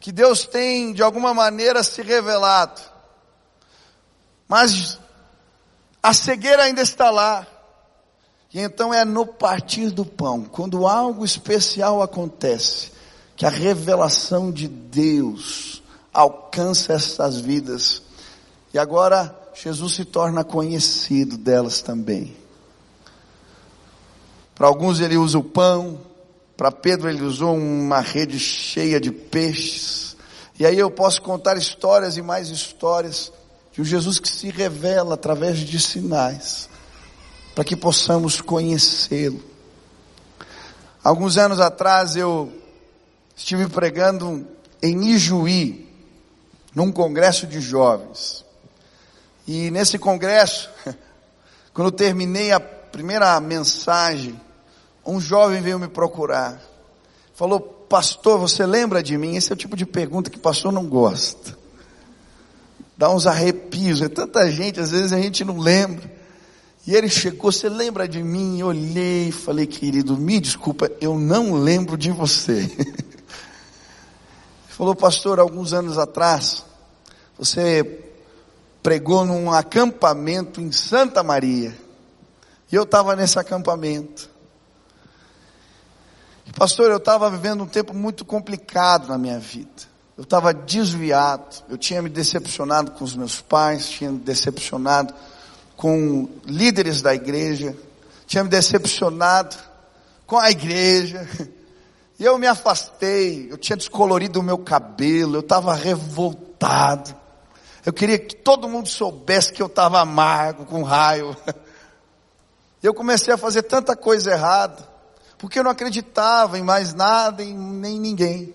que 0.00 0.10
Deus 0.10 0.44
tem 0.44 0.92
de 0.92 1.04
alguma 1.04 1.32
maneira 1.32 1.84
se 1.84 2.02
revelado, 2.02 2.80
mas 4.48 4.98
a 6.02 6.12
cegueira 6.12 6.64
ainda 6.64 6.82
está 6.82 7.12
lá. 7.12 7.46
E 8.52 8.58
então 8.58 8.92
é 8.92 9.04
no 9.04 9.24
partir 9.24 9.90
do 9.90 10.04
pão, 10.04 10.42
quando 10.42 10.84
algo 10.84 11.24
especial 11.24 12.02
acontece, 12.02 12.90
que 13.36 13.46
a 13.46 13.50
revelação 13.50 14.50
de 14.50 14.66
Deus 14.66 15.80
alcança 16.12 16.92
essas 16.92 17.40
vidas 17.40 18.02
e 18.74 18.78
agora 18.78 19.38
Jesus 19.54 19.94
se 19.94 20.04
torna 20.04 20.44
conhecido 20.44 21.36
delas 21.36 21.82
também. 21.82 22.36
Para 24.54 24.66
alguns 24.66 25.00
ele 25.00 25.16
usa 25.16 25.38
o 25.38 25.44
pão, 25.44 26.00
para 26.56 26.70
Pedro 26.70 27.08
ele 27.08 27.22
usou 27.22 27.56
uma 27.56 28.00
rede 28.00 28.38
cheia 28.38 29.00
de 29.00 29.10
peixes. 29.10 30.16
E 30.58 30.64
aí 30.64 30.78
eu 30.78 30.90
posso 30.90 31.20
contar 31.22 31.56
histórias 31.56 32.16
e 32.16 32.22
mais 32.22 32.48
histórias 32.48 33.32
de 33.72 33.80
um 33.80 33.84
Jesus 33.84 34.18
que 34.18 34.28
se 34.28 34.50
revela 34.50 35.14
através 35.14 35.58
de 35.58 35.80
sinais, 35.80 36.68
para 37.54 37.64
que 37.64 37.74
possamos 37.74 38.40
conhecê-lo. 38.40 39.42
Alguns 41.02 41.36
anos 41.36 41.58
atrás 41.58 42.14
eu 42.16 42.52
estive 43.34 43.68
pregando 43.68 44.46
em 44.82 45.10
Ijuí, 45.10 45.91
num 46.74 46.90
congresso 46.90 47.46
de 47.46 47.60
jovens. 47.60 48.44
E 49.46 49.70
nesse 49.70 49.98
congresso, 49.98 50.70
quando 51.74 51.88
eu 51.88 51.92
terminei 51.92 52.52
a 52.52 52.60
primeira 52.60 53.38
mensagem, 53.40 54.40
um 55.04 55.20
jovem 55.20 55.60
veio 55.60 55.78
me 55.78 55.88
procurar. 55.88 56.60
Falou, 57.34 57.60
pastor, 57.60 58.38
você 58.38 58.64
lembra 58.64 59.02
de 59.02 59.18
mim? 59.18 59.36
Esse 59.36 59.50
é 59.50 59.54
o 59.54 59.56
tipo 59.56 59.76
de 59.76 59.84
pergunta 59.84 60.30
que 60.30 60.38
pastor 60.38 60.72
não 60.72 60.86
gosta. 60.86 61.58
Dá 62.96 63.10
uns 63.12 63.26
arrepios, 63.26 64.00
é 64.00 64.08
tanta 64.08 64.50
gente, 64.50 64.78
às 64.78 64.90
vezes 64.90 65.12
a 65.12 65.20
gente 65.20 65.44
não 65.44 65.58
lembra. 65.58 66.10
E 66.86 66.94
ele 66.94 67.08
chegou, 67.08 67.50
você 67.50 67.68
lembra 67.68 68.08
de 68.08 68.22
mim? 68.22 68.60
Eu 68.60 68.68
olhei 68.68 69.30
falei, 69.30 69.66
querido, 69.66 70.16
me 70.16 70.40
desculpa, 70.40 70.90
eu 71.00 71.18
não 71.18 71.54
lembro 71.54 71.96
de 71.96 72.10
você. 72.10 72.70
Falou, 74.72 74.94
pastor, 74.94 75.38
alguns 75.38 75.74
anos 75.74 75.98
atrás, 75.98 76.64
você 77.38 78.02
pregou 78.82 79.22
num 79.22 79.52
acampamento 79.52 80.62
em 80.62 80.72
Santa 80.72 81.22
Maria. 81.22 81.76
E 82.70 82.74
eu 82.74 82.84
estava 82.84 83.14
nesse 83.14 83.38
acampamento. 83.38 84.30
Pastor, 86.56 86.90
eu 86.90 86.96
estava 86.96 87.30
vivendo 87.30 87.64
um 87.64 87.66
tempo 87.66 87.92
muito 87.92 88.24
complicado 88.24 89.08
na 89.08 89.18
minha 89.18 89.38
vida. 89.38 89.68
Eu 90.16 90.24
estava 90.24 90.54
desviado. 90.54 91.64
Eu 91.68 91.76
tinha 91.76 92.00
me 92.00 92.08
decepcionado 92.08 92.92
com 92.92 93.04
os 93.04 93.14
meus 93.14 93.42
pais, 93.42 93.90
tinha 93.90 94.10
me 94.10 94.20
decepcionado 94.20 95.12
com 95.76 96.30
líderes 96.46 97.02
da 97.02 97.14
igreja, 97.14 97.76
tinha 98.26 98.42
me 98.42 98.48
decepcionado 98.48 99.54
com 100.26 100.38
a 100.38 100.50
igreja. 100.50 101.28
E 102.18 102.24
eu 102.24 102.38
me 102.38 102.46
afastei, 102.46 103.48
eu 103.50 103.56
tinha 103.56 103.76
descolorido 103.76 104.40
o 104.40 104.42
meu 104.42 104.58
cabelo, 104.58 105.36
eu 105.36 105.40
estava 105.40 105.74
revoltado. 105.74 107.14
Eu 107.84 107.92
queria 107.92 108.18
que 108.18 108.36
todo 108.36 108.68
mundo 108.68 108.88
soubesse 108.88 109.52
que 109.52 109.62
eu 109.62 109.66
estava 109.66 110.00
amargo, 110.00 110.64
com 110.64 110.82
raio. 110.82 111.36
Eu 112.82 112.92
comecei 112.94 113.32
a 113.32 113.38
fazer 113.38 113.62
tanta 113.62 113.96
coisa 113.96 114.32
errada, 114.32 114.88
porque 115.38 115.58
eu 115.58 115.64
não 115.64 115.70
acreditava 115.70 116.58
em 116.58 116.62
mais 116.62 116.94
nada, 116.94 117.42
em 117.42 117.56
nem 117.56 117.98
ninguém. 117.98 118.54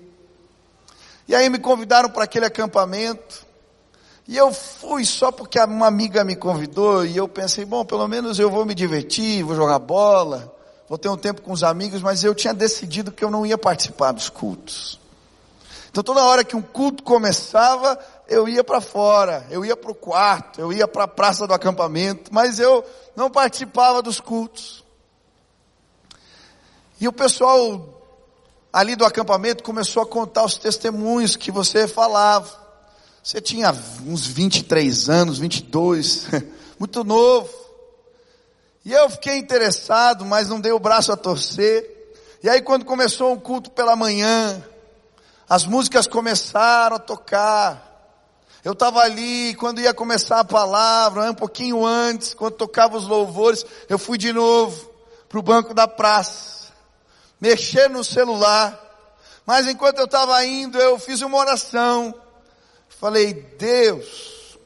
E 1.27 1.35
aí 1.35 1.49
me 1.49 1.59
convidaram 1.59 2.09
para 2.09 2.23
aquele 2.23 2.45
acampamento, 2.45 3.45
e 4.27 4.35
eu 4.35 4.53
fui 4.53 5.05
só 5.05 5.31
porque 5.31 5.59
uma 5.59 5.87
amiga 5.87 6.23
me 6.23 6.35
convidou, 6.35 7.05
e 7.05 7.15
eu 7.15 7.27
pensei, 7.27 7.65
bom, 7.65 7.85
pelo 7.85 8.07
menos 8.07 8.39
eu 8.39 8.49
vou 8.49 8.65
me 8.65 8.75
divertir, 8.75 9.43
vou 9.43 9.55
jogar 9.55 9.79
bola, 9.79 10.53
vou 10.87 10.97
ter 10.97 11.09
um 11.09 11.17
tempo 11.17 11.41
com 11.41 11.51
os 11.51 11.63
amigos, 11.63 12.01
mas 12.01 12.23
eu 12.23 12.33
tinha 12.33 12.53
decidido 12.53 13.11
que 13.11 13.23
eu 13.23 13.31
não 13.31 13.45
ia 13.45 13.57
participar 13.57 14.11
dos 14.11 14.29
cultos. 14.29 14.99
Então 15.89 16.03
toda 16.03 16.23
hora 16.23 16.43
que 16.43 16.55
um 16.55 16.61
culto 16.61 17.03
começava, 17.03 17.97
eu 18.27 18.47
ia 18.47 18.63
para 18.63 18.79
fora, 18.79 19.45
eu 19.49 19.65
ia 19.65 19.75
para 19.75 19.91
o 19.91 19.95
quarto, 19.95 20.61
eu 20.61 20.71
ia 20.71 20.87
para 20.87 21.05
a 21.05 21.07
praça 21.07 21.47
do 21.47 21.53
acampamento, 21.53 22.33
mas 22.33 22.59
eu 22.59 22.85
não 23.15 23.29
participava 23.29 24.01
dos 24.01 24.19
cultos. 24.19 24.83
E 26.99 27.07
o 27.07 27.13
pessoal 27.13 27.97
ali 28.71 28.95
do 28.95 29.05
acampamento 29.05 29.63
começou 29.63 30.03
a 30.03 30.05
contar 30.05 30.45
os 30.45 30.57
testemunhos 30.57 31.35
que 31.35 31.51
você 31.51 31.87
falava. 31.87 32.67
Você 33.23 33.41
tinha 33.41 33.75
uns 34.05 34.25
23 34.25 35.09
anos, 35.09 35.39
22, 35.39 36.27
muito 36.79 37.03
novo. 37.03 37.66
E 38.87 38.93
eu 38.93 39.09
fiquei 39.09 39.35
interessado, 39.35 40.23
mas 40.23 40.47
não 40.47 40.61
dei 40.61 40.71
o 40.71 40.79
braço 40.79 41.11
a 41.11 41.17
torcer. 41.17 42.15
E 42.41 42.49
aí 42.49 42.61
quando 42.61 42.85
começou 42.85 43.33
o 43.33 43.41
culto 43.41 43.69
pela 43.69 43.97
manhã, 43.97 44.63
as 45.49 45.65
músicas 45.65 46.07
começaram 46.07 46.95
a 46.95 46.99
tocar. 46.99 47.83
Eu 48.63 48.71
estava 48.71 49.01
ali, 49.01 49.53
quando 49.55 49.81
ia 49.81 49.93
começar 49.93 50.39
a 50.39 50.45
palavra, 50.45 51.29
um 51.29 51.33
pouquinho 51.33 51.85
antes, 51.85 52.33
quando 52.33 52.53
tocava 52.53 52.95
os 52.95 53.05
louvores, 53.05 53.65
eu 53.89 53.99
fui 53.99 54.17
de 54.17 54.31
novo 54.31 54.89
para 55.27 55.39
o 55.39 55.43
banco 55.43 55.73
da 55.73 55.85
praça, 55.85 56.71
mexer 57.41 57.89
no 57.89 58.05
celular. 58.05 58.81
Mas 59.45 59.67
enquanto 59.67 59.97
eu 59.97 60.05
estava 60.05 60.45
indo, 60.45 60.79
eu 60.79 60.97
fiz 60.97 61.21
uma 61.21 61.37
oração. 61.37 62.15
Falei, 62.87 63.33
Deus, 63.33 64.57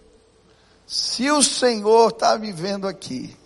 se 0.85 1.31
o 1.31 1.41
Senhor 1.41 2.09
está 2.09 2.37
me 2.37 2.51
vendo 2.51 2.87
aqui, 2.87 3.40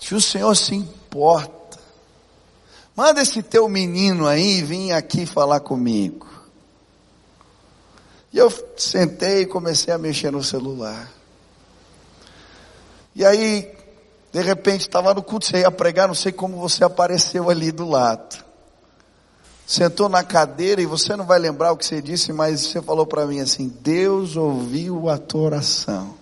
se 0.00 0.14
o 0.14 0.20
Senhor 0.20 0.56
se 0.56 0.74
importa, 0.74 1.60
Manda 3.00 3.22
esse 3.22 3.42
teu 3.42 3.66
menino 3.66 4.26
aí 4.26 4.62
vir 4.62 4.92
aqui 4.92 5.24
falar 5.24 5.60
comigo. 5.60 6.26
E 8.30 8.36
eu 8.36 8.52
sentei 8.76 9.40
e 9.40 9.46
comecei 9.46 9.92
a 9.94 9.96
mexer 9.96 10.30
no 10.30 10.44
celular. 10.44 11.10
E 13.14 13.24
aí, 13.24 13.72
de 14.30 14.42
repente, 14.42 14.82
estava 14.82 15.14
no 15.14 15.22
culto, 15.22 15.46
você 15.46 15.60
ia 15.60 15.70
pregar, 15.70 16.08
não 16.08 16.14
sei 16.14 16.30
como 16.30 16.58
você 16.58 16.84
apareceu 16.84 17.48
ali 17.48 17.72
do 17.72 17.88
lado. 17.88 18.44
Sentou 19.66 20.06
na 20.06 20.22
cadeira 20.22 20.82
e 20.82 20.86
você 20.86 21.16
não 21.16 21.24
vai 21.24 21.38
lembrar 21.38 21.72
o 21.72 21.78
que 21.78 21.86
você 21.86 22.02
disse, 22.02 22.34
mas 22.34 22.60
você 22.66 22.82
falou 22.82 23.06
para 23.06 23.24
mim 23.24 23.40
assim: 23.40 23.68
Deus 23.80 24.36
ouviu 24.36 25.08
a 25.08 25.16
tua 25.16 25.40
oração. 25.40 26.14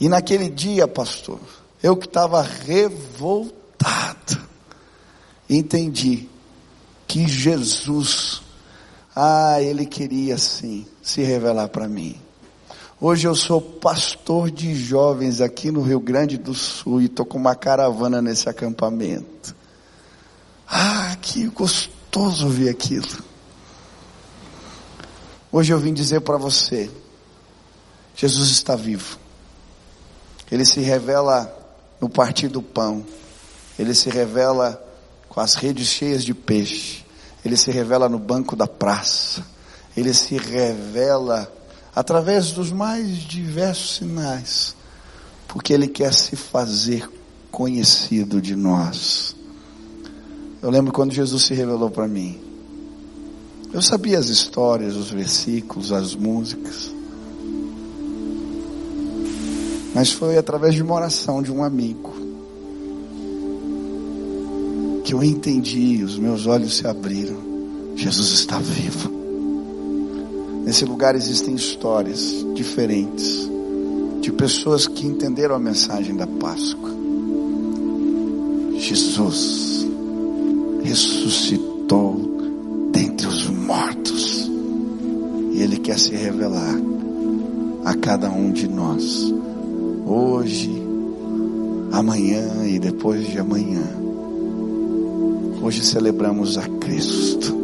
E 0.00 0.08
naquele 0.08 0.48
dia, 0.48 0.88
pastor, 0.88 1.38
eu 1.82 1.96
que 1.96 2.06
estava 2.06 2.40
revoltado 2.40 3.60
entendi 5.48 6.28
que 7.06 7.26
Jesus, 7.26 8.40
ah, 9.14 9.60
ele 9.60 9.84
queria 9.84 10.38
sim 10.38 10.86
se 11.02 11.22
revelar 11.22 11.68
para 11.68 11.88
mim. 11.88 12.16
Hoje 13.00 13.26
eu 13.26 13.34
sou 13.34 13.60
pastor 13.60 14.50
de 14.50 14.74
jovens 14.74 15.40
aqui 15.40 15.70
no 15.70 15.82
Rio 15.82 15.98
Grande 15.98 16.38
do 16.38 16.54
Sul 16.54 17.00
e 17.00 17.06
estou 17.06 17.26
com 17.26 17.38
uma 17.38 17.56
caravana 17.56 18.22
nesse 18.22 18.48
acampamento. 18.48 19.56
Ah, 20.68 21.16
que 21.20 21.46
gostoso 21.48 22.48
ver 22.48 22.68
aquilo. 22.68 23.24
Hoje 25.50 25.72
eu 25.72 25.80
vim 25.80 25.92
dizer 25.92 26.20
para 26.20 26.36
você: 26.36 26.88
Jesus 28.14 28.50
está 28.50 28.76
vivo. 28.76 29.19
Ele 30.50 30.64
se 30.64 30.80
revela 30.80 31.50
no 32.00 32.08
partir 32.08 32.48
do 32.48 32.62
pão. 32.62 33.04
Ele 33.78 33.94
se 33.94 34.10
revela 34.10 34.82
com 35.28 35.40
as 35.40 35.54
redes 35.54 35.86
cheias 35.88 36.24
de 36.24 36.34
peixe. 36.34 37.04
Ele 37.44 37.56
se 37.56 37.70
revela 37.70 38.08
no 38.08 38.18
banco 38.18 38.56
da 38.56 38.66
praça. 38.66 39.44
Ele 39.96 40.12
se 40.12 40.36
revela 40.36 41.50
através 41.94 42.52
dos 42.52 42.70
mais 42.70 43.18
diversos 43.18 43.96
sinais, 43.96 44.76
porque 45.48 45.72
Ele 45.72 45.88
quer 45.88 46.12
se 46.12 46.36
fazer 46.36 47.10
conhecido 47.50 48.40
de 48.40 48.54
nós. 48.54 49.34
Eu 50.62 50.70
lembro 50.70 50.92
quando 50.92 51.12
Jesus 51.12 51.44
se 51.44 51.54
revelou 51.54 51.90
para 51.90 52.06
mim. 52.06 52.40
Eu 53.72 53.80
sabia 53.80 54.18
as 54.18 54.26
histórias, 54.26 54.96
os 54.96 55.10
versículos, 55.10 55.92
as 55.92 56.14
músicas. 56.14 56.90
Mas 59.94 60.12
foi 60.12 60.38
através 60.38 60.74
de 60.74 60.82
uma 60.82 60.94
oração 60.94 61.42
de 61.42 61.52
um 61.52 61.64
amigo 61.64 62.30
que 65.10 65.14
eu 65.14 65.24
entendi, 65.24 66.04
os 66.04 66.16
meus 66.16 66.46
olhos 66.46 66.76
se 66.76 66.86
abriram. 66.86 67.36
Jesus 67.96 68.30
está 68.30 68.58
vivo. 68.58 69.10
Nesse 70.64 70.84
lugar 70.84 71.16
existem 71.16 71.54
histórias 71.54 72.46
diferentes 72.54 73.50
de 74.20 74.30
pessoas 74.30 74.86
que 74.86 75.06
entenderam 75.06 75.56
a 75.56 75.58
mensagem 75.58 76.14
da 76.14 76.28
Páscoa. 76.28 76.90
Jesus 78.78 79.86
ressuscitou 80.84 82.90
dentre 82.92 83.26
os 83.26 83.48
mortos 83.48 84.48
e 85.52 85.60
Ele 85.60 85.78
quer 85.78 85.98
se 85.98 86.14
revelar 86.14 86.76
a 87.84 87.94
cada 87.94 88.30
um 88.30 88.52
de 88.52 88.68
nós, 88.68 89.34
hoje, 90.10 90.70
amanhã 91.92 92.66
e 92.66 92.78
depois 92.78 93.26
de 93.28 93.38
amanhã. 93.38 93.82
Hoje 95.62 95.84
celebramos 95.84 96.58
a 96.58 96.66
Cristo. 96.66 97.54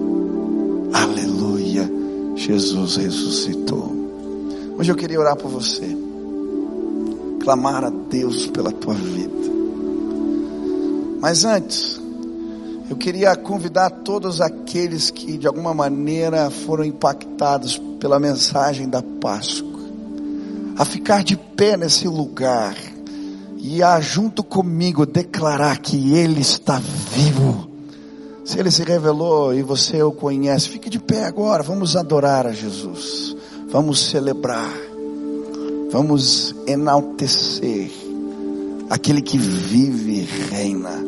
Aleluia. 0.92 1.90
Jesus 2.37 2.96
ressuscitou. 2.96 3.92
Hoje 4.78 4.92
eu 4.92 4.96
queria 4.96 5.18
orar 5.18 5.37
por 5.37 5.50
você. 5.50 5.96
Clamar 7.40 7.85
a 7.85 7.90
Deus 7.90 8.46
pela 8.46 8.70
tua 8.70 8.94
vida. 8.94 9.35
Mas 11.20 11.44
antes, 11.44 12.00
eu 12.88 12.96
queria 12.96 13.35
convidar 13.35 13.90
todos 13.90 14.40
aqueles 14.40 15.11
que 15.11 15.37
de 15.37 15.46
alguma 15.46 15.74
maneira 15.74 16.50
foram 16.50 16.85
impactados 16.85 17.78
pela 17.98 18.20
mensagem 18.20 18.88
da 18.88 19.02
Páscoa 19.02 19.75
a 20.78 20.84
ficar 20.84 21.24
de 21.24 21.36
pé 21.36 21.76
nesse 21.76 22.06
lugar 22.08 22.76
e 23.56 23.82
a 23.82 24.00
junto 24.00 24.44
comigo 24.44 25.06
declarar 25.06 25.78
que 25.78 26.14
Ele 26.14 26.40
está 26.40 26.78
vivo 26.78 27.76
se 28.46 28.60
ele 28.60 28.70
se 28.70 28.84
revelou 28.84 29.52
e 29.52 29.60
você 29.60 30.00
o 30.04 30.12
conhece, 30.12 30.68
fique 30.68 30.88
de 30.88 31.00
pé 31.00 31.24
agora. 31.24 31.64
Vamos 31.64 31.96
adorar 31.96 32.46
a 32.46 32.52
Jesus. 32.52 33.36
Vamos 33.72 34.08
celebrar. 34.08 34.72
Vamos 35.90 36.54
enaltecer 36.64 37.90
aquele 38.88 39.20
que 39.20 39.36
vive 39.36 40.20
e 40.20 40.54
reina. 40.54 41.04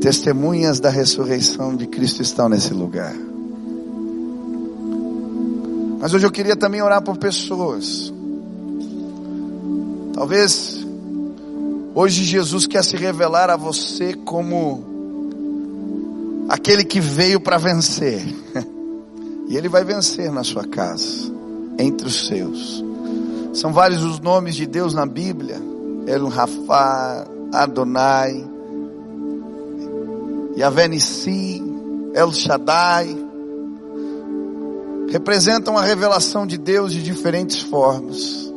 Testemunhas 0.00 0.80
da 0.80 0.90
ressurreição 0.90 1.76
de 1.76 1.86
Cristo 1.86 2.20
estão 2.20 2.48
nesse 2.48 2.74
lugar. 2.74 3.14
Mas 6.00 6.14
hoje 6.14 6.26
eu 6.26 6.30
queria 6.30 6.56
também 6.56 6.82
orar 6.82 7.02
por 7.02 7.16
pessoas. 7.16 8.12
Talvez 10.14 10.78
Hoje 12.00 12.22
Jesus 12.22 12.64
quer 12.64 12.84
se 12.84 12.96
revelar 12.96 13.50
a 13.50 13.56
você 13.56 14.14
como 14.14 14.84
aquele 16.48 16.84
que 16.84 17.00
veio 17.00 17.40
para 17.40 17.58
vencer. 17.58 18.22
E 19.50 19.56
ele 19.56 19.66
vai 19.66 19.82
vencer 19.82 20.30
na 20.30 20.44
sua 20.44 20.62
casa, 20.66 21.32
entre 21.78 22.06
os 22.06 22.26
seus. 22.26 22.84
São 23.54 23.72
vários 23.72 24.04
os 24.04 24.20
nomes 24.20 24.54
de 24.54 24.66
Deus 24.66 24.92
na 24.92 25.06
Bíblia. 25.06 25.56
El 26.06 26.28
Rafa, 26.28 27.26
Adonai, 27.54 28.46
Yahvé 30.54 30.88
Nissi, 30.88 31.62
El 32.12 32.30
Shaddai. 32.34 33.27
Representam 35.10 35.76
a 35.76 35.82
revelação 35.82 36.46
de 36.46 36.58
Deus 36.58 36.92
de 36.92 37.02
diferentes 37.02 37.60
formas. 37.62 38.52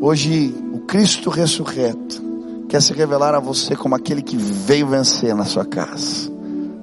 Hoje, 0.00 0.54
o 0.72 0.80
Cristo 0.80 1.30
ressurreto 1.30 2.20
quer 2.68 2.82
se 2.82 2.92
revelar 2.92 3.34
a 3.34 3.38
você 3.38 3.76
como 3.76 3.94
aquele 3.94 4.22
que 4.22 4.36
veio 4.36 4.88
vencer 4.88 5.34
na 5.36 5.44
sua 5.44 5.64
casa, 5.64 6.30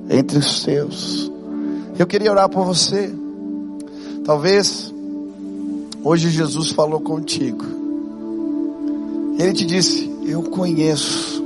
entre 0.10 0.38
os 0.38 0.62
seus. 0.62 1.32
Eu 2.00 2.08
queria 2.08 2.32
orar 2.32 2.48
por 2.50 2.66
você. 2.66 3.14
Talvez 4.24 4.94
hoje 6.02 6.30
Jesus 6.30 6.72
falou 6.72 7.02
contigo. 7.02 7.66
Ele 9.38 9.54
te 9.54 9.66
disse: 9.66 10.10
Eu 10.26 10.42
conheço 10.44 11.44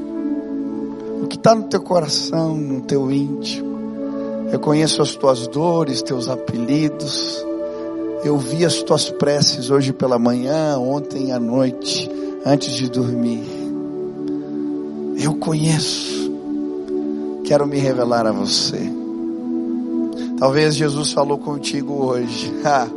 o 1.24 1.28
que 1.28 1.36
está 1.36 1.56
no 1.56 1.64
teu 1.64 1.82
coração, 1.82 2.56
no 2.56 2.82
teu 2.82 3.12
íntimo. 3.12 3.67
Eu 4.52 4.60
conheço 4.60 5.02
as 5.02 5.16
tuas 5.16 5.48
dores, 5.48 6.02
teus 6.02 6.30
apelidos. 6.30 7.46
Eu 8.24 8.38
vi 8.38 8.66
as 8.66 8.82
tuas 8.82 9.10
preces 9.10 9.70
hoje 9.70 9.92
pela 9.92 10.18
manhã, 10.18 10.78
ontem 10.78 11.32
à 11.32 11.40
noite, 11.40 12.10
antes 12.46 12.74
de 12.74 12.90
dormir. 12.90 13.44
Eu 15.22 15.36
conheço. 15.36 16.32
Quero 17.44 17.68
me 17.68 17.78
revelar 17.78 18.26
a 18.26 18.32
você. 18.32 18.80
Talvez 20.38 20.76
Jesus 20.76 21.12
falou 21.12 21.38
contigo 21.38 22.06
hoje. 22.06 22.54
Ah, 22.64 22.88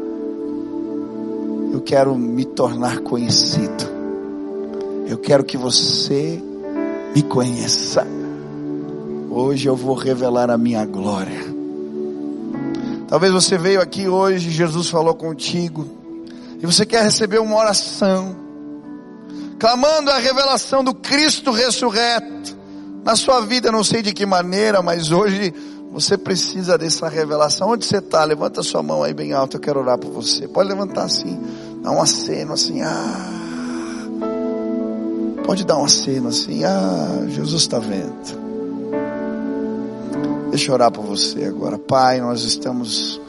eu 1.72 1.80
quero 1.80 2.14
me 2.16 2.44
tornar 2.44 3.00
conhecido. 3.00 3.84
Eu 5.06 5.18
quero 5.18 5.42
que 5.44 5.56
você 5.56 6.40
me 7.14 7.22
conheça. 7.22 8.19
Hoje 9.31 9.69
eu 9.69 9.77
vou 9.77 9.95
revelar 9.95 10.51
a 10.51 10.59
minha 10.59 10.85
glória. 10.85 11.40
Talvez 13.07 13.33
você 13.33 13.57
veio 13.57 13.81
aqui 13.81 14.09
hoje, 14.09 14.51
Jesus 14.51 14.88
falou 14.88 15.14
contigo, 15.14 15.87
e 16.61 16.66
você 16.66 16.85
quer 16.85 17.05
receber 17.05 17.38
uma 17.38 17.57
oração 17.57 18.35
clamando 19.57 20.11
a 20.11 20.19
revelação 20.19 20.83
do 20.83 20.93
Cristo 20.93 21.53
ressurreto 21.53 22.57
na 23.05 23.14
sua 23.14 23.40
vida, 23.43 23.71
não 23.71 23.85
sei 23.85 24.03
de 24.03 24.12
que 24.12 24.27
maneira, 24.27 24.83
mas 24.83 25.12
hoje 25.12 25.55
você 25.93 26.19
precisa 26.19 26.77
dessa 26.77 27.09
revelação. 27.09 27.69
Onde 27.69 27.87
você 27.87 27.99
está? 27.99 28.25
Levanta 28.25 28.64
sua 28.64 28.83
mão 28.83 29.05
aí 29.05 29.14
bem 29.14 29.33
alto, 29.33 29.59
eu 29.59 29.61
quero 29.61 29.79
orar 29.79 29.97
por 29.97 30.11
você. 30.11 30.49
Pode 30.49 30.69
levantar 30.69 31.05
assim, 31.05 31.38
dá 31.83 31.93
um 31.93 32.03
aceno 32.03 32.55
assim, 32.55 32.83
ah. 32.83 33.31
Pode 35.45 35.64
dar 35.64 35.79
um 35.79 35.85
aceno 35.85 36.29
assim, 36.29 36.64
ah, 36.64 37.27
Jesus 37.29 37.62
está 37.62 37.79
vendo. 37.79 38.49
Deixa 40.50 40.70
eu 40.70 40.74
orar 40.74 40.90
por 40.90 41.04
você 41.04 41.44
agora. 41.44 41.78
Pai, 41.78 42.20
nós 42.20 42.42
estamos 42.42 43.20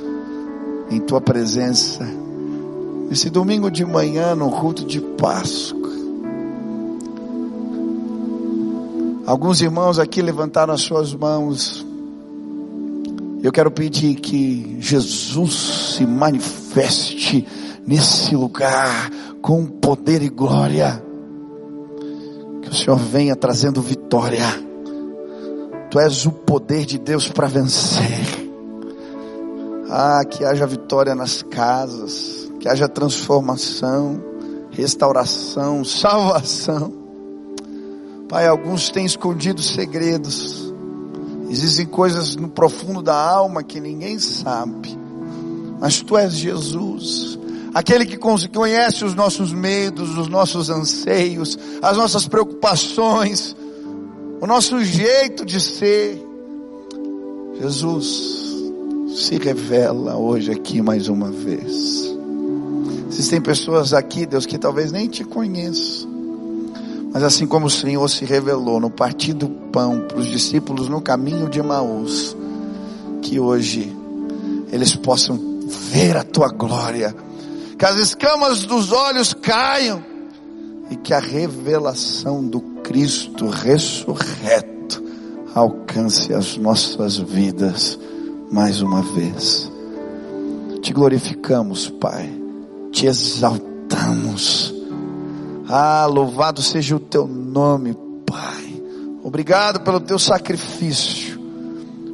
em 0.89 0.99
tua 0.99 1.21
presença. 1.21 2.03
Esse 3.11 3.29
domingo 3.29 3.69
de 3.69 3.85
manhã 3.85 4.33
no 4.33 4.49
culto 4.49 4.83
de 4.83 4.99
Páscoa. 4.99 5.91
Alguns 9.25 9.61
irmãos 9.61 9.99
aqui 9.99 10.19
levantaram 10.19 10.73
as 10.73 10.81
suas 10.81 11.13
mãos. 11.13 11.85
Eu 13.43 13.51
quero 13.51 13.69
pedir 13.69 14.15
que 14.15 14.77
Jesus 14.79 15.95
se 15.95 16.05
manifeste 16.07 17.47
nesse 17.85 18.35
lugar 18.35 19.11
com 19.43 19.63
poder 19.65 20.23
e 20.23 20.29
glória. 20.29 21.03
Que 22.63 22.69
o 22.69 22.73
Senhor 22.73 22.97
venha 22.97 23.35
trazendo 23.35 23.79
vitória. 23.79 24.70
Tu 25.91 25.99
és 25.99 26.25
o 26.25 26.31
poder 26.31 26.85
de 26.85 26.97
Deus 26.97 27.27
para 27.27 27.47
vencer. 27.47 28.49
Ah, 29.89 30.23
que 30.23 30.45
haja 30.45 30.65
vitória 30.65 31.13
nas 31.13 31.41
casas, 31.43 32.49
que 32.61 32.69
haja 32.69 32.87
transformação, 32.87 34.23
restauração, 34.71 35.83
salvação. 35.83 36.93
Pai, 38.29 38.47
alguns 38.47 38.89
têm 38.89 39.05
escondido 39.05 39.61
segredos. 39.61 40.73
Existem 41.49 41.85
coisas 41.85 42.37
no 42.37 42.47
profundo 42.47 43.01
da 43.01 43.15
alma 43.15 43.61
que 43.61 43.81
ninguém 43.81 44.17
sabe. 44.17 44.97
mas 45.77 46.01
tu 46.01 46.17
és 46.17 46.31
Jesus. 46.31 47.37
Aquele 47.73 48.05
que 48.05 48.17
conhece 48.17 49.03
os 49.03 49.13
nossos 49.13 49.51
medos, 49.51 50.17
os 50.17 50.29
nossos 50.29 50.69
anseios, 50.69 51.59
as 51.81 51.97
nossas 51.97 52.29
preocupações, 52.29 53.57
o 54.41 54.47
nosso 54.47 54.83
jeito 54.83 55.45
de 55.45 55.61
ser. 55.61 56.19
Jesus, 57.59 58.71
se 59.15 59.37
revela 59.37 60.17
hoje 60.17 60.51
aqui 60.51 60.81
mais 60.81 61.07
uma 61.07 61.29
vez. 61.29 62.11
Existem 63.07 63.39
pessoas 63.39 63.93
aqui, 63.93 64.25
Deus, 64.25 64.47
que 64.47 64.57
talvez 64.57 64.91
nem 64.91 65.07
te 65.07 65.23
conheçam. 65.23 66.09
Mas 67.13 67.21
assim 67.21 67.45
como 67.45 67.67
o 67.67 67.69
Senhor 67.69 68.09
se 68.09 68.25
revelou 68.25 68.79
no 68.79 68.89
partir 68.89 69.33
do 69.33 69.47
pão 69.47 70.07
para 70.07 70.17
os 70.17 70.25
discípulos 70.25 70.89
no 70.89 71.01
caminho 71.01 71.47
de 71.47 71.59
Emaús, 71.59 72.35
que 73.21 73.39
hoje 73.39 73.95
eles 74.71 74.95
possam 74.95 75.39
ver 75.67 76.17
a 76.17 76.23
tua 76.23 76.47
glória, 76.47 77.15
que 77.77 77.85
as 77.85 77.97
escamas 77.97 78.65
dos 78.65 78.91
olhos 78.91 79.35
caiam 79.35 80.03
e 80.89 80.95
que 80.95 81.13
a 81.13 81.19
revelação 81.19 82.43
do 82.43 82.70
Cristo 82.91 83.47
ressurreto 83.47 85.01
alcance 85.55 86.33
as 86.33 86.57
nossas 86.57 87.17
vidas 87.17 87.97
mais 88.51 88.81
uma 88.81 89.01
vez. 89.01 89.71
Te 90.81 90.91
glorificamos, 90.91 91.89
Pai, 91.89 92.29
te 92.91 93.05
exaltamos 93.05 94.73
ah, 95.73 96.05
louvado 96.05 96.61
seja 96.61 96.97
o 96.97 96.99
teu 96.99 97.25
nome, 97.25 97.95
Pai. 98.25 98.83
Obrigado 99.23 99.79
pelo 99.79 100.01
teu 100.01 100.19
sacrifício, 100.19 101.39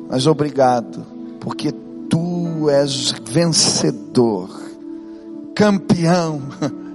mas 0.07 0.27
obrigado 0.27 1.03
porque 1.39 1.71
tu 2.07 2.69
és 2.69 3.15
vencedor, 3.25 4.47
campeão. 5.55 6.39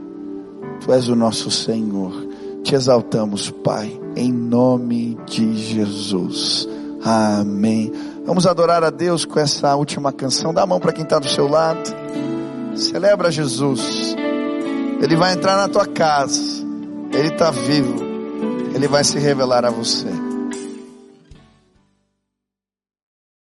Tu 0.84 0.92
és 0.92 1.08
o 1.08 1.14
nosso 1.14 1.48
Senhor. 1.48 2.21
Te 2.62 2.74
exaltamos, 2.74 3.50
Pai, 3.50 4.00
em 4.16 4.32
nome 4.32 5.18
de 5.26 5.54
Jesus. 5.56 6.68
Amém. 7.04 7.92
Vamos 8.24 8.46
adorar 8.46 8.84
a 8.84 8.90
Deus 8.90 9.24
com 9.24 9.40
essa 9.40 9.74
última 9.74 10.12
canção. 10.12 10.54
Dá 10.54 10.62
a 10.62 10.66
mão 10.66 10.78
para 10.78 10.92
quem 10.92 11.02
está 11.02 11.18
do 11.18 11.28
seu 11.28 11.48
lado. 11.48 11.82
Celebra 12.74 13.30
Jesus. 13.30 14.14
Ele 15.00 15.16
vai 15.16 15.32
entrar 15.32 15.56
na 15.56 15.68
tua 15.68 15.86
casa. 15.86 16.40
Ele 17.12 17.28
está 17.28 17.50
vivo. 17.50 17.96
Ele 18.74 18.86
vai 18.86 19.02
se 19.02 19.18
revelar 19.18 19.64
a 19.64 19.70
você. 19.70 20.31